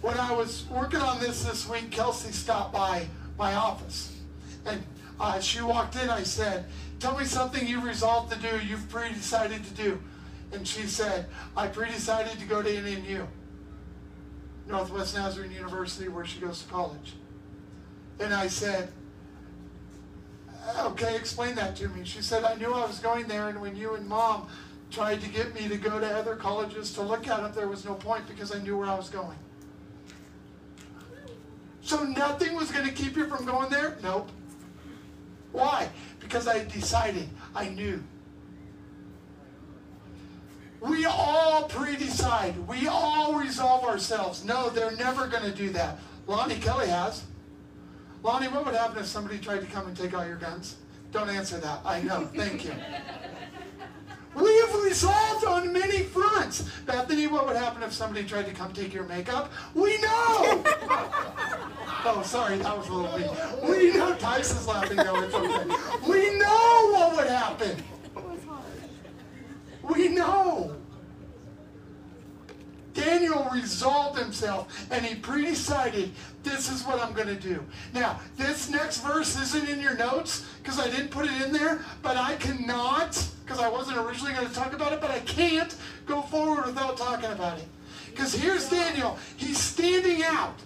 When 0.00 0.16
I 0.18 0.32
was 0.32 0.64
working 0.70 1.00
on 1.00 1.18
this 1.20 1.44
this 1.44 1.68
week, 1.68 1.90
Kelsey 1.90 2.32
stopped 2.32 2.72
by 2.72 3.08
my 3.36 3.54
office. 3.54 4.16
And 4.64 4.82
uh, 5.18 5.40
she 5.40 5.60
walked 5.60 5.96
in, 5.96 6.08
I 6.08 6.22
said, 6.22 6.66
Tell 7.00 7.16
me 7.16 7.24
something 7.24 7.66
you've 7.66 7.84
resolved 7.84 8.32
to 8.32 8.38
do, 8.38 8.64
you've 8.64 8.88
pre-decided 8.88 9.64
to 9.64 9.70
do. 9.74 10.00
And 10.52 10.66
she 10.66 10.82
said, 10.82 11.26
I 11.56 11.68
pre-decided 11.68 12.38
to 12.38 12.46
go 12.46 12.62
to 12.62 12.68
NNU. 12.68 13.26
Northwest 14.66 15.14
Nazarene 15.14 15.52
University 15.52 16.08
where 16.08 16.24
she 16.24 16.40
goes 16.40 16.62
to 16.62 16.68
college. 16.68 17.14
And 18.20 18.34
I 18.34 18.48
said, 18.48 18.92
okay, 20.80 21.16
explain 21.16 21.54
that 21.54 21.76
to 21.76 21.88
me. 21.88 22.04
She 22.04 22.22
said, 22.22 22.44
I 22.44 22.54
knew 22.54 22.72
I 22.72 22.86
was 22.86 22.98
going 22.98 23.26
there, 23.26 23.48
and 23.48 23.60
when 23.60 23.76
you 23.76 23.94
and 23.94 24.06
mom 24.06 24.48
tried 24.90 25.20
to 25.20 25.28
get 25.28 25.54
me 25.54 25.68
to 25.68 25.76
go 25.76 26.00
to 26.00 26.06
other 26.06 26.34
colleges 26.34 26.92
to 26.94 27.02
look 27.02 27.28
at 27.28 27.42
them, 27.42 27.52
there 27.54 27.68
was 27.68 27.84
no 27.84 27.94
point 27.94 28.26
because 28.26 28.54
I 28.54 28.58
knew 28.60 28.76
where 28.76 28.88
I 28.88 28.94
was 28.94 29.08
going. 29.08 29.38
So 31.82 32.02
nothing 32.04 32.54
was 32.54 32.70
going 32.70 32.86
to 32.86 32.92
keep 32.92 33.16
you 33.16 33.26
from 33.26 33.46
going 33.46 33.70
there? 33.70 33.96
Nope. 34.02 34.28
Why? 35.52 35.88
Because 36.20 36.46
I 36.46 36.64
decided, 36.64 37.28
I 37.54 37.68
knew. 37.68 38.02
We 40.80 41.04
all 41.06 41.64
pre-decide. 41.64 42.56
We 42.68 42.86
all 42.86 43.34
resolve 43.34 43.84
ourselves. 43.84 44.44
No, 44.44 44.70
they're 44.70 44.96
never 44.96 45.26
going 45.26 45.42
to 45.42 45.52
do 45.52 45.70
that. 45.70 45.98
Lonnie 46.26 46.56
Kelly 46.56 46.88
has. 46.88 47.24
Lonnie, 48.22 48.48
what 48.48 48.66
would 48.66 48.74
happen 48.74 48.98
if 48.98 49.06
somebody 49.06 49.38
tried 49.38 49.60
to 49.60 49.66
come 49.66 49.86
and 49.86 49.96
take 49.96 50.14
all 50.14 50.26
your 50.26 50.36
guns? 50.36 50.76
Don't 51.10 51.30
answer 51.30 51.58
that. 51.58 51.80
I 51.84 52.02
know. 52.02 52.28
Thank 52.34 52.64
you. 52.64 52.72
We 54.34 54.56
have 54.60 54.82
resolved 54.82 55.44
on 55.46 55.72
many 55.72 56.02
fronts. 56.04 56.68
Bethany, 56.86 57.26
what 57.26 57.46
would 57.46 57.56
happen 57.56 57.82
if 57.82 57.92
somebody 57.92 58.24
tried 58.26 58.46
to 58.46 58.52
come 58.52 58.72
take 58.72 58.94
your 58.94 59.04
makeup? 59.04 59.50
We 59.74 59.98
know. 59.98 60.62
oh, 62.04 62.22
sorry, 62.24 62.58
that 62.58 62.76
was 62.76 62.88
a 62.88 62.92
little 62.92 63.16
weak. 63.16 63.68
We 63.68 63.96
know. 63.96 64.14
Tyson's 64.16 64.66
laughing 64.68 64.98
though. 64.98 65.22
It's 65.22 65.34
okay. 65.34 65.64
We 66.08 66.38
know 66.38 66.90
what 66.92 67.16
would 67.16 67.26
happen. 67.26 67.82
We 69.88 70.08
know. 70.08 70.74
Daniel 72.94 73.48
resolved 73.52 74.18
himself 74.18 74.86
and 74.90 75.04
he 75.04 75.14
pre-decided 75.14 76.10
this 76.42 76.70
is 76.70 76.82
what 76.82 77.00
I'm 77.00 77.12
going 77.12 77.28
to 77.28 77.36
do. 77.36 77.64
Now, 77.94 78.20
this 78.36 78.68
next 78.68 79.00
verse 79.02 79.40
isn't 79.40 79.68
in 79.68 79.80
your 79.80 79.96
notes 79.96 80.46
because 80.62 80.80
I 80.80 80.90
didn't 80.90 81.10
put 81.10 81.26
it 81.26 81.42
in 81.42 81.52
there, 81.52 81.84
but 82.02 82.16
I 82.16 82.34
cannot, 82.36 83.24
because 83.44 83.60
I 83.60 83.68
wasn't 83.68 83.98
originally 83.98 84.32
going 84.34 84.48
to 84.48 84.54
talk 84.54 84.72
about 84.72 84.92
it, 84.92 85.00
but 85.00 85.10
I 85.10 85.20
can't 85.20 85.74
go 86.06 86.22
forward 86.22 86.66
without 86.66 86.96
talking 86.96 87.30
about 87.30 87.58
it. 87.58 87.68
Because 88.10 88.34
here's 88.34 88.68
Daniel. 88.68 89.16
He's 89.36 89.58
standing 89.58 90.24
out. 90.24 90.56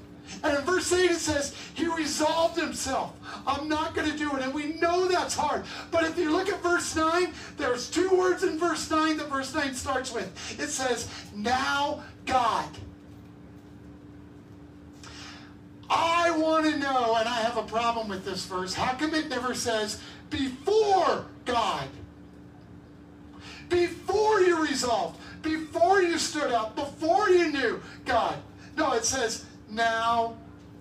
And 0.42 0.58
in 0.58 0.64
verse 0.64 0.92
8 0.92 1.10
it 1.10 1.16
says, 1.16 1.54
he 1.74 1.86
resolved 1.86 2.58
himself. 2.58 3.12
I'm 3.46 3.68
not 3.68 3.94
going 3.94 4.10
to 4.10 4.16
do 4.16 4.34
it. 4.36 4.42
And 4.42 4.52
we 4.52 4.74
know 4.74 5.08
that's 5.08 5.34
hard. 5.34 5.64
But 5.90 6.04
if 6.04 6.18
you 6.18 6.30
look 6.30 6.48
at 6.48 6.62
verse 6.62 6.94
9, 6.94 7.32
there's 7.56 7.90
two 7.90 8.10
words 8.10 8.42
in 8.42 8.58
verse 8.58 8.90
9 8.90 9.16
that 9.18 9.28
verse 9.28 9.54
9 9.54 9.74
starts 9.74 10.12
with. 10.12 10.30
It 10.60 10.68
says, 10.68 11.08
now 11.34 12.02
God. 12.26 12.68
I 15.90 16.30
want 16.30 16.64
to 16.64 16.78
know, 16.78 17.16
and 17.16 17.28
I 17.28 17.40
have 17.40 17.58
a 17.58 17.62
problem 17.62 18.08
with 18.08 18.24
this 18.24 18.46
verse, 18.46 18.72
how 18.72 18.94
come 18.94 19.14
it 19.14 19.28
never 19.28 19.54
says 19.54 20.00
before 20.30 21.26
God? 21.44 21.88
Before 23.68 24.40
you 24.40 24.62
resolved, 24.62 25.20
before 25.42 26.02
you 26.02 26.18
stood 26.18 26.50
up, 26.52 26.74
before 26.76 27.28
you 27.28 27.50
knew 27.52 27.82
God. 28.04 28.36
No, 28.76 28.92
it 28.92 29.04
says 29.04 29.44
now 29.72 30.36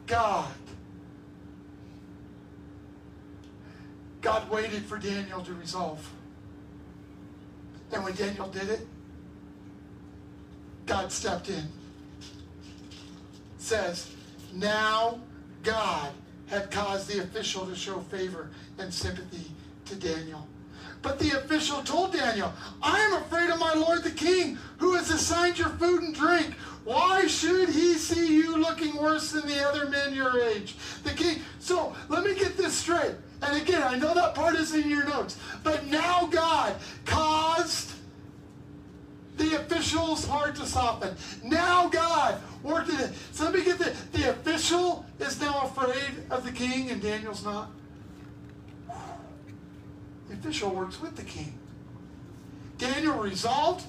God. 0.06 0.52
God 4.22 4.50
waited 4.52 4.84
for 4.86 4.98
Daniel 4.98 5.42
to 5.42 5.54
resolve. 5.54 6.08
And 7.92 8.04
when 8.04 8.14
Daniel 8.14 8.48
did 8.48 8.70
it, 8.70 8.88
God 10.86 11.12
stepped 11.12 11.50
in. 11.50 11.64
Says, 13.58 14.12
now 14.54 15.20
God 15.64 16.12
had 16.48 16.70
caused 16.70 17.08
the 17.08 17.24
official 17.24 17.66
to 17.66 17.76
show 17.76 18.00
favor 18.00 18.50
and 18.78 18.94
sympathy 18.94 19.50
to 19.86 19.96
Daniel. 19.96 20.48
But 21.02 21.18
the 21.18 21.38
official 21.38 21.82
told 21.82 22.14
Daniel, 22.14 22.54
I 22.82 23.00
am 23.00 23.14
afraid 23.14 23.50
of 23.50 23.60
my 23.60 23.74
lord 23.74 24.04
the 24.04 24.12
king, 24.12 24.58
who 24.78 24.96
has 24.96 25.10
assigned 25.10 25.58
your 25.58 25.70
food 25.70 26.04
and 26.04 26.14
drink. 26.14 26.54
Why 26.84 27.28
should 27.28 27.70
he 27.70 27.94
see 27.94 28.36
you 28.36 28.58
looking 28.58 28.96
worse 28.98 29.32
than 29.32 29.48
the 29.48 29.64
other 29.68 29.88
men 29.90 30.14
your 30.14 30.42
age? 30.42 30.76
The 31.04 31.12
king. 31.12 31.40
So 31.60 31.96
let 32.10 32.24
me 32.24 32.34
get 32.36 32.58
this 32.58 32.74
straight. 32.74 33.16
And 33.44 33.62
again, 33.62 33.84
I 33.84 33.98
know 33.98 34.14
that 34.14 34.36
part 34.36 34.56
is 34.56 34.74
in 34.74 34.90
your 34.90 35.06
notes. 35.06 35.38
But 35.64 35.88
now 35.88 36.28
God 36.28 36.76
caused 37.06 37.92
the 39.38 39.56
official's 39.56 40.26
heart 40.26 40.56
to 40.56 40.66
soften. 40.66 41.16
Now 41.44 41.88
God 41.88 42.42
worked 42.64 42.90
in 42.90 43.00
it. 43.00 43.12
So 43.32 43.46
let 43.46 43.54
me 43.54 43.64
get 43.64 43.78
the 43.78 43.96
the 44.12 44.32
official 44.32 45.06
is 45.20 45.40
now 45.40 45.62
afraid 45.62 46.24
of 46.30 46.44
the 46.44 46.52
king 46.52 46.90
and 46.90 47.02
Daniel's 47.02 47.44
not. 47.44 47.70
The 50.30 50.34
official 50.34 50.70
works 50.72 51.00
with 51.02 51.16
the 51.16 51.24
king. 51.24 51.58
Daniel 52.78 53.18
resolved. 53.18 53.86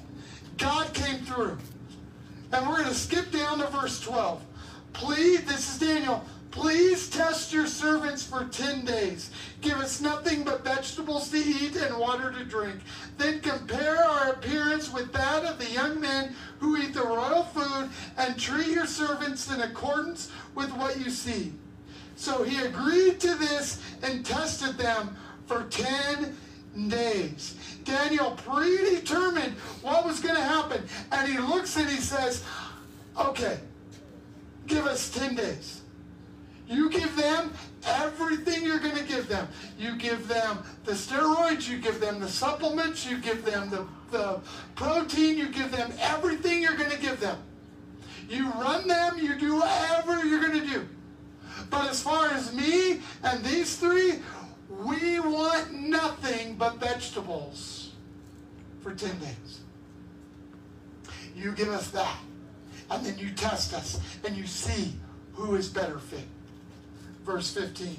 God 0.59 0.93
came 0.93 1.19
through. 1.21 1.59
And 2.53 2.69
we're 2.69 2.77
going 2.77 2.89
to 2.89 2.95
skip 2.95 3.31
down 3.31 3.59
to 3.59 3.67
verse 3.69 4.01
12. 4.01 4.43
Please, 4.93 5.43
this 5.45 5.73
is 5.73 5.79
Daniel. 5.79 6.23
Please 6.51 7.09
test 7.09 7.51
your 7.51 7.67
servants 7.67 8.23
for 8.23 8.45
10 8.45 8.85
days. 8.85 9.31
Give 9.63 9.79
us 9.79 10.03
nothing 10.03 10.45
but 10.45 10.63
vegetables 10.63 11.31
to 11.31 11.39
eat 11.39 11.77
and 11.77 11.97
water 11.97 12.31
to 12.31 12.45
drink. 12.45 12.81
Then 13.17 13.41
compare 13.41 14.05
our 14.05 14.33
appearance 14.33 14.93
with 14.93 15.15
that 15.15 15.47
of 15.47 15.59
the 15.59 15.71
young 15.71 15.99
men 15.99 16.37
who 16.59 16.77
eat 16.77 16.93
the 16.93 17.03
royal 17.03 17.45
food 17.45 17.89
and 18.19 18.39
treat 18.39 18.69
your 18.69 18.87
servants 18.87 19.51
in 19.51 19.63
accordance 19.63 20.31
with 20.55 20.71
what 20.75 21.01
you 21.01 21.11
see. 21.11 21.55
So 22.17 22.43
he 22.43 22.63
agreed 22.63 23.19
to 23.21 23.35
this 23.35 23.81
and 24.03 24.27
tested 24.27 24.77
them 24.77 25.17
for 25.47 25.65
10 25.71 26.37
days. 26.89 27.57
Daniel 27.85 28.33
predetermined 28.33 29.55
what 29.83 30.05
was 30.05 30.21
going 30.21 30.35
to 30.35 30.43
happen. 30.43 30.83
And 31.11 31.31
he 31.31 31.39
looks 31.39 31.77
and 31.77 31.89
he 31.89 31.97
says, 31.97 32.45
okay, 33.19 33.59
give 34.67 34.87
us 34.87 35.11
10 35.11 35.35
days. 35.35 35.83
You 36.69 36.89
give 36.89 37.15
them 37.17 37.53
everything 37.85 38.65
you're 38.65 38.79
going 38.79 38.97
to 38.97 39.05
give 39.05 39.29
them. 39.29 39.49
You 39.79 39.97
give 39.97 40.27
them 40.29 40.63
the 40.85 40.93
steroids, 40.93 41.69
you 41.69 41.79
give 41.79 42.01
them 42.01 42.21
the 42.21 42.29
supplements, 42.29 43.05
you 43.05 43.19
give 43.19 43.45
them 43.45 43.69
the, 43.69 43.87
the 44.11 44.41
protein, 44.75 45.37
you 45.37 45.49
give 45.49 45.71
them 45.71 45.93
everything 45.99 46.63
you're 46.63 46.77
going 46.77 46.91
to 46.91 47.01
give 47.01 47.21
them. 47.21 47.37
You 48.29 48.51
run 48.53 48.89
them, 48.89 49.19
you 49.19 49.39
do 49.39 49.57
whatever 49.57 50.25
you're 50.25 50.41
going 50.41 50.61
to 50.61 50.67
do. 50.67 50.89
But 51.69 51.91
as 51.91 52.03
far 52.03 52.29
as 52.29 52.55
me 52.55 53.01
and 53.23 53.45
these 53.45 53.77
three, 53.77 54.21
we 54.85 55.21
want 55.21 55.73
nothing 55.73 56.57
but 56.57 56.77
vegetables 56.77 57.91
for 58.81 58.95
10 58.95 59.19
days. 59.19 59.61
You 61.37 61.53
give 61.53 61.69
us 61.69 61.91
that, 61.91 62.17
and 62.91 63.05
then 63.05 63.19
you 63.19 63.31
test 63.31 63.75
us, 63.75 64.01
and 64.25 64.37
you 64.37 64.47
see 64.47 64.93
who 65.35 65.55
is 65.55 65.69
better 65.69 65.99
fit. 65.99 66.27
Verse 67.25 67.53
15. 67.55 67.97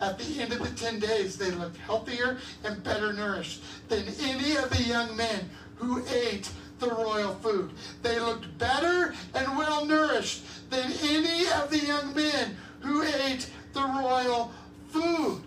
At 0.00 0.18
the 0.18 0.42
end 0.42 0.52
of 0.52 0.58
the 0.58 0.68
10 0.68 1.00
days, 1.00 1.38
they 1.38 1.50
looked 1.52 1.78
healthier 1.78 2.38
and 2.64 2.84
better 2.84 3.12
nourished 3.12 3.62
than 3.88 4.04
any 4.20 4.56
of 4.56 4.70
the 4.70 4.82
young 4.82 5.16
men 5.16 5.48
who 5.76 6.04
ate 6.06 6.50
the 6.78 6.90
royal 6.90 7.34
food. 7.36 7.70
They 8.02 8.20
looked 8.20 8.58
better 8.58 9.14
and 9.34 9.56
well 9.56 9.86
nourished 9.86 10.44
than 10.70 10.92
any 11.02 11.46
of 11.48 11.70
the 11.70 11.78
young 11.78 12.14
men 12.14 12.56
who 12.80 13.02
ate 13.02 13.48
the 13.72 13.82
royal 13.82 14.52
food. 14.88 15.42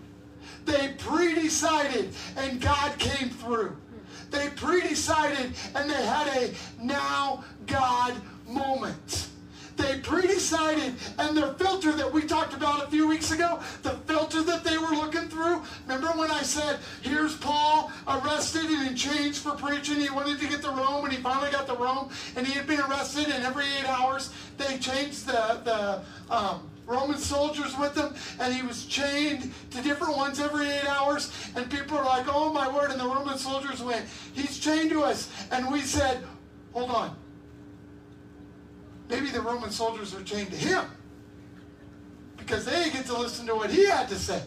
They 0.70 0.94
pre-decided 0.98 2.14
and 2.36 2.60
God 2.60 2.96
came 2.98 3.28
through. 3.28 3.76
They 4.30 4.50
pre-decided 4.50 5.52
and 5.74 5.90
they 5.90 6.06
had 6.06 6.28
a 6.28 6.54
now 6.80 7.42
God 7.66 8.14
moment. 8.46 9.28
They 9.76 9.98
pre-decided 9.98 10.94
and 11.18 11.36
their 11.36 11.54
filter 11.54 11.90
that 11.92 12.12
we 12.12 12.22
talked 12.22 12.52
about 12.54 12.84
a 12.84 12.86
few 12.88 13.08
weeks 13.08 13.32
ago, 13.32 13.58
the 13.82 13.90
filter 14.06 14.42
that 14.42 14.62
they 14.62 14.78
were 14.78 14.90
looking 14.90 15.28
through. 15.28 15.62
Remember 15.88 16.08
when 16.16 16.30
I 16.30 16.42
said, 16.42 16.78
here's 17.02 17.36
Paul 17.36 17.90
arrested 18.06 18.66
and 18.66 18.90
in 18.90 18.94
chains 18.94 19.40
for 19.40 19.52
preaching. 19.52 19.98
He 19.98 20.10
wanted 20.10 20.38
to 20.38 20.46
get 20.46 20.62
to 20.62 20.70
Rome 20.70 21.04
and 21.04 21.12
he 21.12 21.20
finally 21.20 21.50
got 21.50 21.66
to 21.66 21.74
Rome 21.74 22.10
and 22.36 22.46
he 22.46 22.52
had 22.52 22.68
been 22.68 22.80
arrested 22.80 23.26
and 23.26 23.44
every 23.44 23.64
eight 23.64 23.88
hours 23.88 24.32
they 24.56 24.78
changed 24.78 25.26
the, 25.26 25.60
the 25.64 26.32
um, 26.32 26.70
Roman 26.90 27.18
soldiers 27.18 27.78
with 27.78 27.96
him, 27.96 28.12
and 28.40 28.52
he 28.52 28.62
was 28.62 28.84
chained 28.84 29.52
to 29.70 29.80
different 29.80 30.16
ones 30.16 30.40
every 30.40 30.68
eight 30.68 30.88
hours. 30.88 31.32
And 31.54 31.70
people 31.70 31.96
were 31.96 32.04
like, 32.04 32.26
oh 32.28 32.52
my 32.52 32.68
word. 32.68 32.90
And 32.90 32.98
the 32.98 33.06
Roman 33.06 33.38
soldiers 33.38 33.80
went, 33.80 34.04
he's 34.34 34.58
chained 34.58 34.90
to 34.90 35.02
us. 35.04 35.30
And 35.52 35.70
we 35.70 35.82
said, 35.82 36.24
hold 36.72 36.90
on. 36.90 37.16
Maybe 39.08 39.28
the 39.30 39.40
Roman 39.40 39.70
soldiers 39.70 40.14
are 40.14 40.22
chained 40.22 40.50
to 40.50 40.56
him 40.56 40.84
because 42.36 42.64
they 42.64 42.90
get 42.90 43.06
to 43.06 43.16
listen 43.16 43.46
to 43.46 43.54
what 43.54 43.70
he 43.70 43.86
had 43.86 44.08
to 44.08 44.16
say. 44.16 44.42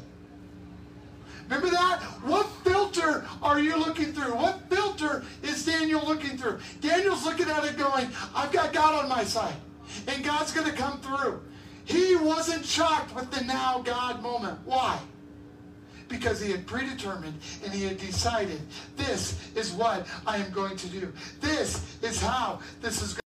Remember 1.45 1.69
that? 1.69 2.01
What 2.23 2.47
filter 2.65 3.25
are 3.41 3.59
you 3.59 3.77
looking 3.77 4.11
through? 4.13 4.35
What 4.35 4.69
filter 4.69 5.23
is 5.43 5.65
Daniel 5.65 6.05
looking 6.05 6.37
through? 6.37 6.59
Daniel's 6.81 7.25
looking 7.25 7.49
at 7.49 7.63
it 7.63 7.77
going, 7.77 8.07
I've 8.35 8.51
got 8.51 8.73
God 8.73 9.03
on 9.03 9.09
my 9.09 9.23
side, 9.23 9.55
and 10.07 10.23
God's 10.23 10.51
going 10.51 10.67
to 10.67 10.73
come 10.73 10.99
through. 10.99 11.41
He 11.85 12.15
wasn't 12.15 12.65
shocked 12.65 13.13
with 13.15 13.29
the 13.31 13.43
now 13.43 13.79
God 13.79 14.21
moment. 14.21 14.59
Why? 14.65 14.99
Because 16.07 16.39
he 16.39 16.51
had 16.51 16.67
predetermined 16.67 17.39
and 17.63 17.73
he 17.73 17.83
had 17.83 17.97
decided 17.97 18.61
this 18.95 19.39
is 19.55 19.71
what 19.71 20.07
I 20.25 20.37
am 20.37 20.51
going 20.51 20.77
to 20.77 20.87
do. 20.87 21.11
This 21.41 21.97
is 22.01 22.21
how 22.21 22.59
this 22.81 23.01
is 23.01 23.13
going 23.13 23.23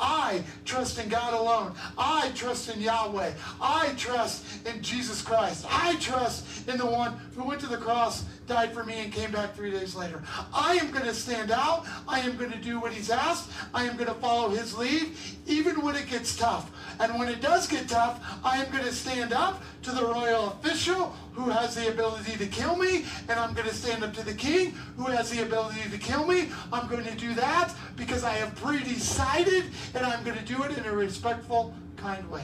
I 0.00 0.42
trust 0.64 0.98
in 0.98 1.08
God 1.08 1.34
alone. 1.34 1.74
I 1.98 2.30
trust 2.34 2.70
in 2.70 2.80
Yahweh. 2.80 3.32
I 3.60 3.88
trust 3.96 4.44
in 4.66 4.82
Jesus 4.82 5.22
Christ. 5.22 5.66
I 5.68 5.96
trust 5.96 6.68
in 6.68 6.78
the 6.78 6.86
one 6.86 7.20
who 7.36 7.44
went 7.44 7.60
to 7.60 7.66
the 7.66 7.76
cross, 7.76 8.24
died 8.50 8.72
for 8.72 8.82
me, 8.82 8.98
and 8.98 9.12
came 9.12 9.30
back 9.30 9.54
three 9.54 9.70
days 9.70 9.94
later. 9.94 10.20
I 10.52 10.74
am 10.74 10.90
going 10.90 11.04
to 11.04 11.14
stand 11.14 11.52
out. 11.52 11.86
I 12.08 12.18
am 12.18 12.36
going 12.36 12.50
to 12.50 12.58
do 12.58 12.80
what 12.80 12.92
he's 12.92 13.08
asked. 13.08 13.48
I 13.72 13.84
am 13.84 13.94
going 13.94 14.08
to 14.08 14.14
follow 14.14 14.48
his 14.48 14.76
lead, 14.76 15.12
even 15.46 15.80
when 15.82 15.94
it 15.94 16.08
gets 16.08 16.36
tough. 16.36 16.72
And 16.98 17.16
when 17.16 17.28
it 17.28 17.40
does 17.40 17.68
get 17.68 17.88
tough, 17.88 18.20
I 18.44 18.56
am 18.56 18.68
going 18.72 18.82
to 18.82 18.92
stand 18.92 19.32
up 19.32 19.62
to 19.82 19.92
the 19.92 20.04
royal 20.04 20.48
official 20.48 21.14
who 21.32 21.48
has 21.48 21.76
the 21.76 21.90
ability 21.90 22.36
to 22.38 22.46
kill 22.46 22.74
me, 22.74 23.04
and 23.28 23.38
I'm 23.38 23.54
going 23.54 23.68
to 23.68 23.74
stand 23.74 24.02
up 24.02 24.12
to 24.14 24.24
the 24.24 24.34
king 24.34 24.72
who 24.96 25.04
has 25.04 25.30
the 25.30 25.44
ability 25.44 25.88
to 25.88 25.98
kill 25.98 26.26
me. 26.26 26.48
I'm 26.72 26.88
going 26.88 27.04
to 27.04 27.14
do 27.14 27.32
that 27.34 27.72
because 27.96 28.24
I 28.24 28.32
have 28.32 28.56
pre-decided, 28.56 29.66
and 29.94 30.04
I'm 30.04 30.24
going 30.24 30.36
to 30.36 30.44
do 30.44 30.64
it 30.64 30.76
in 30.76 30.84
a 30.86 30.92
respectful, 30.92 31.72
kind 31.96 32.28
way. 32.28 32.42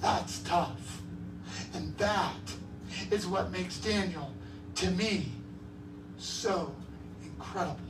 That's 0.00 0.40
tough. 0.40 1.05
And 1.76 1.96
that 1.98 2.54
is 3.10 3.26
what 3.26 3.52
makes 3.52 3.78
Daniel, 3.78 4.32
to 4.76 4.90
me, 4.90 5.30
so 6.18 6.74
incredible 7.22 7.80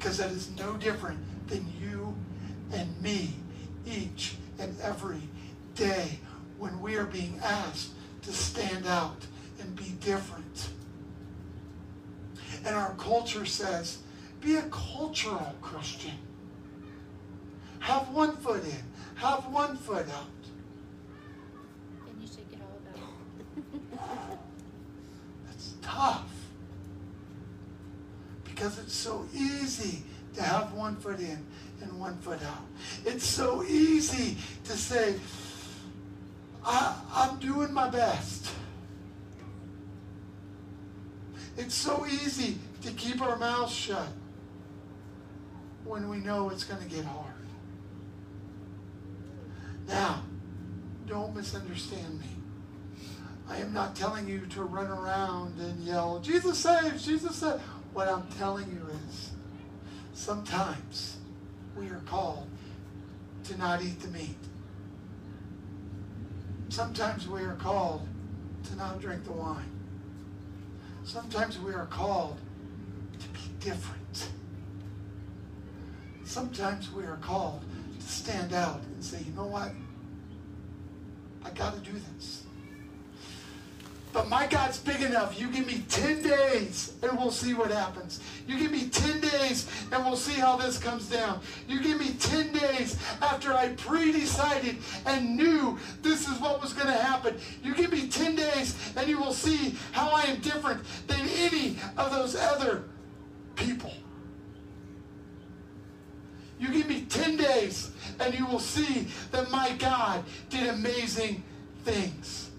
because 0.00 0.16
that 0.16 0.30
is 0.30 0.50
no 0.56 0.76
different 0.78 1.18
than 1.48 1.64
you 1.80 2.16
and 2.72 3.00
me 3.02 3.34
each 3.86 4.34
and 4.58 4.74
every 4.80 5.20
day 5.74 6.18
when 6.58 6.80
we 6.80 6.96
are 6.96 7.04
being 7.04 7.38
asked 7.44 7.90
to 8.22 8.32
stand 8.32 8.86
out 8.86 9.26
and 9.60 9.76
be 9.76 9.90
different. 10.00 10.70
And 12.64 12.74
our 12.74 12.94
culture 12.94 13.44
says, 13.44 13.98
be 14.40 14.56
a 14.56 14.62
cultural 14.62 15.54
Christian. 15.60 16.16
Have 17.80 18.08
one 18.08 18.36
foot 18.36 18.64
in, 18.64 18.82
have 19.16 19.46
one 19.46 19.76
foot 19.76 20.06
out. 20.08 20.26
And 22.08 22.22
you 22.22 22.26
should 22.26 22.50
get 22.50 22.60
all 22.60 22.78
about 22.86 23.08
it. 23.74 24.38
That's 25.46 25.74
tough. 25.82 26.30
Because 28.60 28.78
it's 28.78 28.94
so 28.94 29.26
easy 29.34 30.02
to 30.34 30.42
have 30.42 30.74
one 30.74 30.94
foot 30.96 31.18
in 31.18 31.46
and 31.80 31.98
one 31.98 32.18
foot 32.18 32.40
out. 32.42 32.66
It's 33.06 33.24
so 33.24 33.64
easy 33.64 34.36
to 34.64 34.72
say, 34.72 35.14
I, 36.62 36.94
I'm 37.14 37.38
doing 37.38 37.72
my 37.72 37.88
best. 37.88 38.50
It's 41.56 41.74
so 41.74 42.04
easy 42.04 42.58
to 42.82 42.92
keep 42.92 43.22
our 43.22 43.38
mouths 43.38 43.72
shut 43.72 44.08
when 45.84 46.10
we 46.10 46.18
know 46.18 46.50
it's 46.50 46.64
going 46.64 46.82
to 46.82 46.94
get 46.94 47.06
hard. 47.06 47.32
Now, 49.88 50.22
don't 51.06 51.34
misunderstand 51.34 52.20
me. 52.20 52.26
I 53.48 53.56
am 53.56 53.72
not 53.72 53.96
telling 53.96 54.28
you 54.28 54.40
to 54.50 54.64
run 54.64 54.88
around 54.88 55.58
and 55.58 55.82
yell, 55.82 56.20
Jesus 56.20 56.58
saves, 56.58 57.06
Jesus 57.06 57.36
saves. 57.36 57.62
What 57.92 58.08
I'm 58.08 58.26
telling 58.38 58.68
you 58.70 58.86
is 59.08 59.30
sometimes 60.14 61.18
we 61.76 61.88
are 61.88 62.02
called 62.06 62.48
to 63.44 63.58
not 63.58 63.82
eat 63.82 64.00
the 64.00 64.08
meat. 64.08 64.36
Sometimes 66.68 67.26
we 67.28 67.42
are 67.42 67.56
called 67.56 68.06
to 68.64 68.76
not 68.76 69.00
drink 69.00 69.24
the 69.24 69.32
wine. 69.32 69.70
Sometimes 71.02 71.58
we 71.58 71.72
are 71.72 71.86
called 71.86 72.38
to 73.18 73.28
be 73.28 73.40
different. 73.58 74.28
Sometimes 76.24 76.92
we 76.92 77.02
are 77.02 77.16
called 77.16 77.64
to 77.98 78.06
stand 78.06 78.52
out 78.52 78.82
and 78.84 79.04
say, 79.04 79.18
you 79.26 79.32
know 79.32 79.46
what? 79.46 79.72
I 81.44 81.50
got 81.50 81.74
to 81.74 81.80
do 81.80 81.98
this. 82.14 82.39
But 84.12 84.28
my 84.28 84.46
God's 84.46 84.78
big 84.78 85.02
enough. 85.02 85.40
You 85.40 85.48
give 85.48 85.66
me 85.66 85.84
10 85.88 86.22
days 86.22 86.94
and 87.02 87.16
we'll 87.16 87.30
see 87.30 87.54
what 87.54 87.70
happens. 87.70 88.20
You 88.46 88.58
give 88.58 88.72
me 88.72 88.88
10 88.88 89.20
days 89.20 89.68
and 89.92 90.04
we'll 90.04 90.16
see 90.16 90.40
how 90.40 90.56
this 90.56 90.78
comes 90.78 91.08
down. 91.08 91.40
You 91.68 91.80
give 91.80 91.98
me 92.00 92.14
10 92.18 92.52
days 92.52 92.96
after 93.22 93.52
I 93.52 93.68
pre-decided 93.68 94.78
and 95.06 95.36
knew 95.36 95.78
this 96.02 96.28
is 96.28 96.40
what 96.40 96.60
was 96.60 96.72
going 96.72 96.88
to 96.88 96.92
happen. 96.92 97.36
You 97.62 97.74
give 97.74 97.92
me 97.92 98.08
10 98.08 98.34
days 98.34 98.76
and 98.96 99.08
you 99.08 99.18
will 99.18 99.32
see 99.32 99.76
how 99.92 100.10
I 100.10 100.22
am 100.22 100.40
different 100.40 100.82
than 101.06 101.20
any 101.28 101.76
of 101.96 102.10
those 102.10 102.34
other 102.34 102.84
people. 103.54 103.92
You 106.58 106.68
give 106.72 106.88
me 106.88 107.02
10 107.08 107.36
days 107.36 107.92
and 108.18 108.34
you 108.34 108.44
will 108.44 108.58
see 108.58 109.06
that 109.30 109.50
my 109.52 109.72
God 109.78 110.24
did 110.50 110.68
amazing 110.68 111.44
things. 111.84 112.49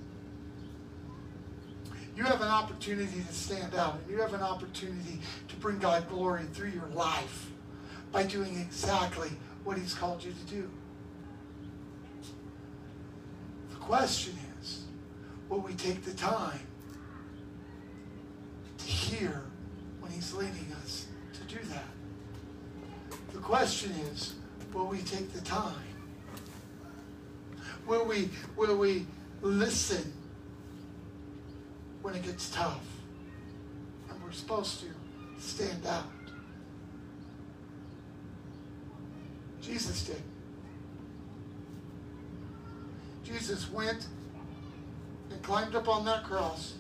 You 2.22 2.28
have 2.28 2.42
an 2.42 2.50
opportunity 2.50 3.24
to 3.28 3.34
stand 3.34 3.74
out, 3.74 3.96
and 3.96 4.12
you 4.12 4.22
have 4.22 4.36
an 4.36 4.44
opportunity 4.44 5.20
to 5.48 5.56
bring 5.56 5.80
God 5.80 6.08
glory 6.08 6.44
through 6.54 6.70
your 6.70 6.86
life 6.94 7.50
by 8.12 8.22
doing 8.22 8.60
exactly 8.60 9.32
what 9.64 9.76
He's 9.76 9.96
called 9.96 10.24
you 10.24 10.32
to 10.32 10.54
do. 10.54 10.70
The 13.72 13.78
question 13.78 14.38
is 14.62 14.84
will 15.50 15.62
we 15.62 15.74
take 15.74 16.04
the 16.04 16.14
time 16.14 16.60
to 18.78 18.86
hear 18.86 19.42
when 20.00 20.12
He's 20.12 20.32
leading 20.32 20.72
us 20.84 21.08
to 21.34 21.56
do 21.56 21.60
that? 21.70 23.18
The 23.34 23.40
question 23.40 23.94
is 24.14 24.36
will 24.76 24.86
we 24.86 25.00
take 25.00 25.34
the 25.34 25.42
time? 25.42 25.74
Will 27.88 28.06
we, 28.06 28.30
will 28.56 28.78
we 28.78 29.08
listen 29.42 30.14
when 32.02 32.16
it 32.16 32.24
gets 32.24 32.50
tough? 32.50 32.84
And 34.10 34.24
we're 34.24 34.32
supposed 34.32 34.82
to 34.82 34.88
stand 35.40 35.86
out. 35.86 36.06
Jesus 39.62 40.04
did. 40.04 40.22
Jesus 43.24 43.72
went 43.72 44.08
and 45.32 45.42
climbed 45.44 45.76
up 45.76 45.88
on 45.88 46.04
that 46.06 46.24
cross. 46.24 46.74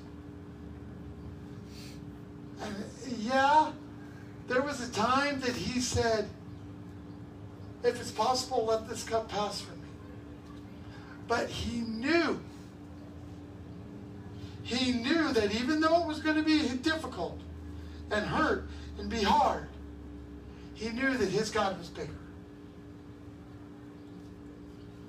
And 2.61 2.76
yeah, 3.19 3.72
there 4.47 4.61
was 4.61 4.88
a 4.88 4.91
time 4.91 5.39
that 5.41 5.55
he 5.55 5.80
said, 5.80 6.28
if 7.84 7.99
it's 7.99 8.11
possible, 8.11 8.65
let 8.65 8.88
this 8.88 9.03
cup 9.03 9.30
pass 9.30 9.61
from 9.61 9.80
me. 9.82 9.88
But 11.28 11.49
he 11.49 11.80
knew, 11.80 12.39
he 14.64 14.91
knew 14.91 15.34
that 15.34 15.53
even 15.55 15.82
though 15.82 16.01
it 16.01 16.07
was 16.07 16.20
going 16.20 16.36
to 16.38 16.43
be 16.43 16.68
difficult 16.78 17.39
and 18.12 18.26
hurt 18.26 18.68
and 18.99 19.09
be 19.09 19.24
hard, 19.24 19.68
he 20.74 20.89
knew 20.89 21.16
that 21.18 21.30
his 21.30 21.49
God 21.49 21.78
was 21.78 21.89
bigger. 21.89 22.09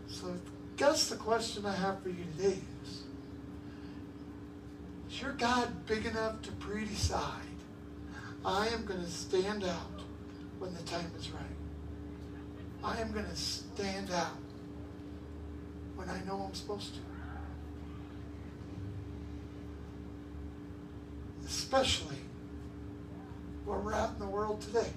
So 0.06 0.28
I 0.28 0.36
guess 0.76 1.08
the 1.08 1.16
question 1.16 1.66
I 1.66 1.74
have 1.74 2.02
for 2.02 2.08
you 2.08 2.24
today 2.36 2.58
is, 2.84 3.02
is 5.10 5.22
your 5.22 5.32
God 5.32 5.86
big 5.86 6.06
enough 6.06 6.42
to 6.42 6.52
pre-decide, 6.52 7.42
I 8.44 8.68
am 8.68 8.84
going 8.84 9.00
to 9.00 9.10
stand 9.10 9.64
out 9.64 10.02
when 10.58 10.74
the 10.74 10.82
time 10.82 11.10
is 11.18 11.30
right? 11.30 11.42
I 12.84 13.00
am 13.00 13.12
going 13.12 13.26
to 13.26 13.36
stand 13.36 14.10
out 14.10 14.36
when 15.94 16.08
I 16.08 16.22
know 16.24 16.44
I'm 16.46 16.54
supposed 16.54 16.94
to. 16.94 17.00
Especially 21.46 22.16
where 23.64 23.78
we're 23.78 23.92
at 23.92 24.10
in 24.10 24.18
the 24.18 24.26
world 24.26 24.60
today. 24.60 24.90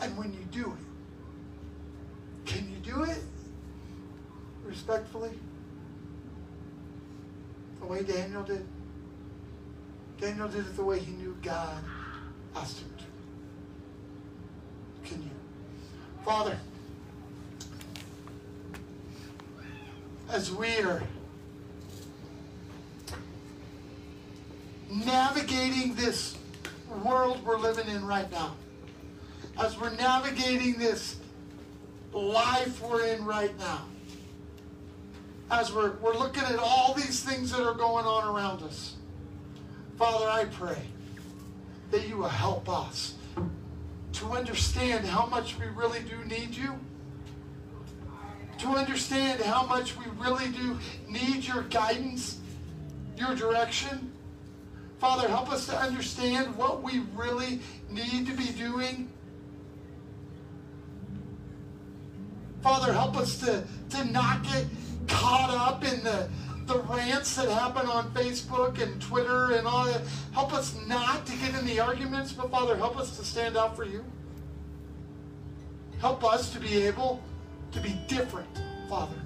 And 0.00 0.16
when 0.16 0.32
you 0.32 0.44
do 0.50 0.72
it, 0.72 0.78
can 2.44 2.68
you 2.70 2.78
do 2.78 3.04
it 3.04 3.22
respectfully? 4.64 5.30
The 7.80 7.86
way 7.86 8.02
Daniel 8.02 8.42
did? 8.42 8.66
Daniel 10.20 10.48
did 10.48 10.60
it 10.60 10.76
the 10.76 10.84
way 10.84 10.98
he 10.98 11.12
knew 11.12 11.36
God 11.42 11.82
asked 12.56 12.80
him 12.80 12.92
to. 12.98 15.08
Can 15.08 15.22
you? 15.22 15.30
Father, 16.24 16.58
as 20.30 20.52
we 20.52 20.78
are 20.78 21.02
navigating 24.92 25.94
this 25.94 26.36
world 27.04 27.44
we're 27.44 27.58
living 27.58 27.88
in 27.88 28.04
right 28.04 28.30
now, 28.30 28.54
as 29.60 29.78
we're 29.78 29.94
navigating 29.96 30.74
this 30.78 31.16
life 32.12 32.82
we're 32.82 33.06
in 33.06 33.24
right 33.24 33.56
now, 33.58 33.86
as 35.50 35.72
we're, 35.72 35.92
we're 35.96 36.14
looking 36.14 36.42
at 36.44 36.58
all 36.58 36.94
these 36.94 37.22
things 37.22 37.50
that 37.52 37.66
are 37.66 37.74
going 37.74 38.04
on 38.04 38.34
around 38.34 38.62
us, 38.62 38.96
Father, 39.96 40.28
I 40.28 40.44
pray 40.46 40.82
that 41.90 42.08
you 42.08 42.18
will 42.18 42.28
help 42.28 42.68
us 42.68 43.14
to 44.14 44.26
understand 44.32 45.06
how 45.06 45.26
much 45.26 45.58
we 45.58 45.66
really 45.66 46.00
do 46.00 46.22
need 46.24 46.54
you, 46.54 46.78
to 48.58 48.68
understand 48.68 49.40
how 49.40 49.64
much 49.64 49.96
we 49.96 50.04
really 50.18 50.48
do 50.48 50.78
need 51.08 51.44
your 51.44 51.62
guidance, 51.64 52.38
your 53.16 53.34
direction. 53.34 54.11
Father, 55.02 55.26
help 55.26 55.50
us 55.50 55.66
to 55.66 55.76
understand 55.76 56.54
what 56.54 56.80
we 56.80 57.00
really 57.16 57.58
need 57.90 58.24
to 58.24 58.32
be 58.34 58.52
doing. 58.52 59.10
Father, 62.62 62.92
help 62.92 63.16
us 63.16 63.36
to, 63.40 63.64
to 63.90 64.04
not 64.04 64.44
get 64.44 64.64
caught 65.08 65.50
up 65.50 65.82
in 65.82 66.04
the, 66.04 66.30
the 66.66 66.78
rants 66.82 67.34
that 67.34 67.48
happen 67.48 67.84
on 67.88 68.12
Facebook 68.12 68.80
and 68.80 69.02
Twitter 69.02 69.54
and 69.54 69.66
all 69.66 69.86
that. 69.86 70.02
Help 70.32 70.54
us 70.54 70.78
not 70.86 71.26
to 71.26 71.36
get 71.38 71.52
in 71.58 71.66
the 71.66 71.80
arguments, 71.80 72.30
but 72.30 72.48
Father, 72.52 72.76
help 72.76 72.96
us 72.96 73.16
to 73.16 73.24
stand 73.24 73.56
out 73.56 73.74
for 73.74 73.84
you. 73.84 74.04
Help 75.98 76.22
us 76.22 76.52
to 76.52 76.60
be 76.60 76.80
able 76.80 77.20
to 77.72 77.80
be 77.80 77.98
different, 78.06 78.62
Father. 78.88 79.20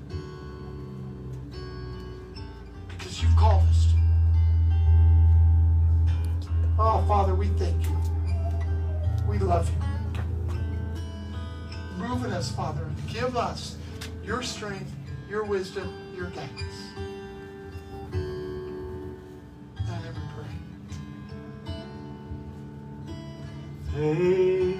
Because 2.88 3.22
you've 3.22 3.36
called 3.36 3.62
us. 3.64 3.86
Oh, 6.78 7.02
Father, 7.08 7.34
we 7.34 7.48
thank 7.48 7.82
you. 7.84 7.96
We 9.26 9.38
love 9.38 9.70
you. 9.70 9.76
Move 11.96 12.24
in 12.26 12.32
us, 12.32 12.52
Father. 12.52 12.86
Give 13.08 13.34
us 13.34 13.76
your 14.22 14.42
strength, 14.42 14.92
your 15.28 15.44
wisdom, 15.44 15.90
your 16.14 16.26
guidance. 16.30 16.92
And 18.12 19.88
I 19.88 20.12
pray. 20.34 20.52
Take 23.94 24.75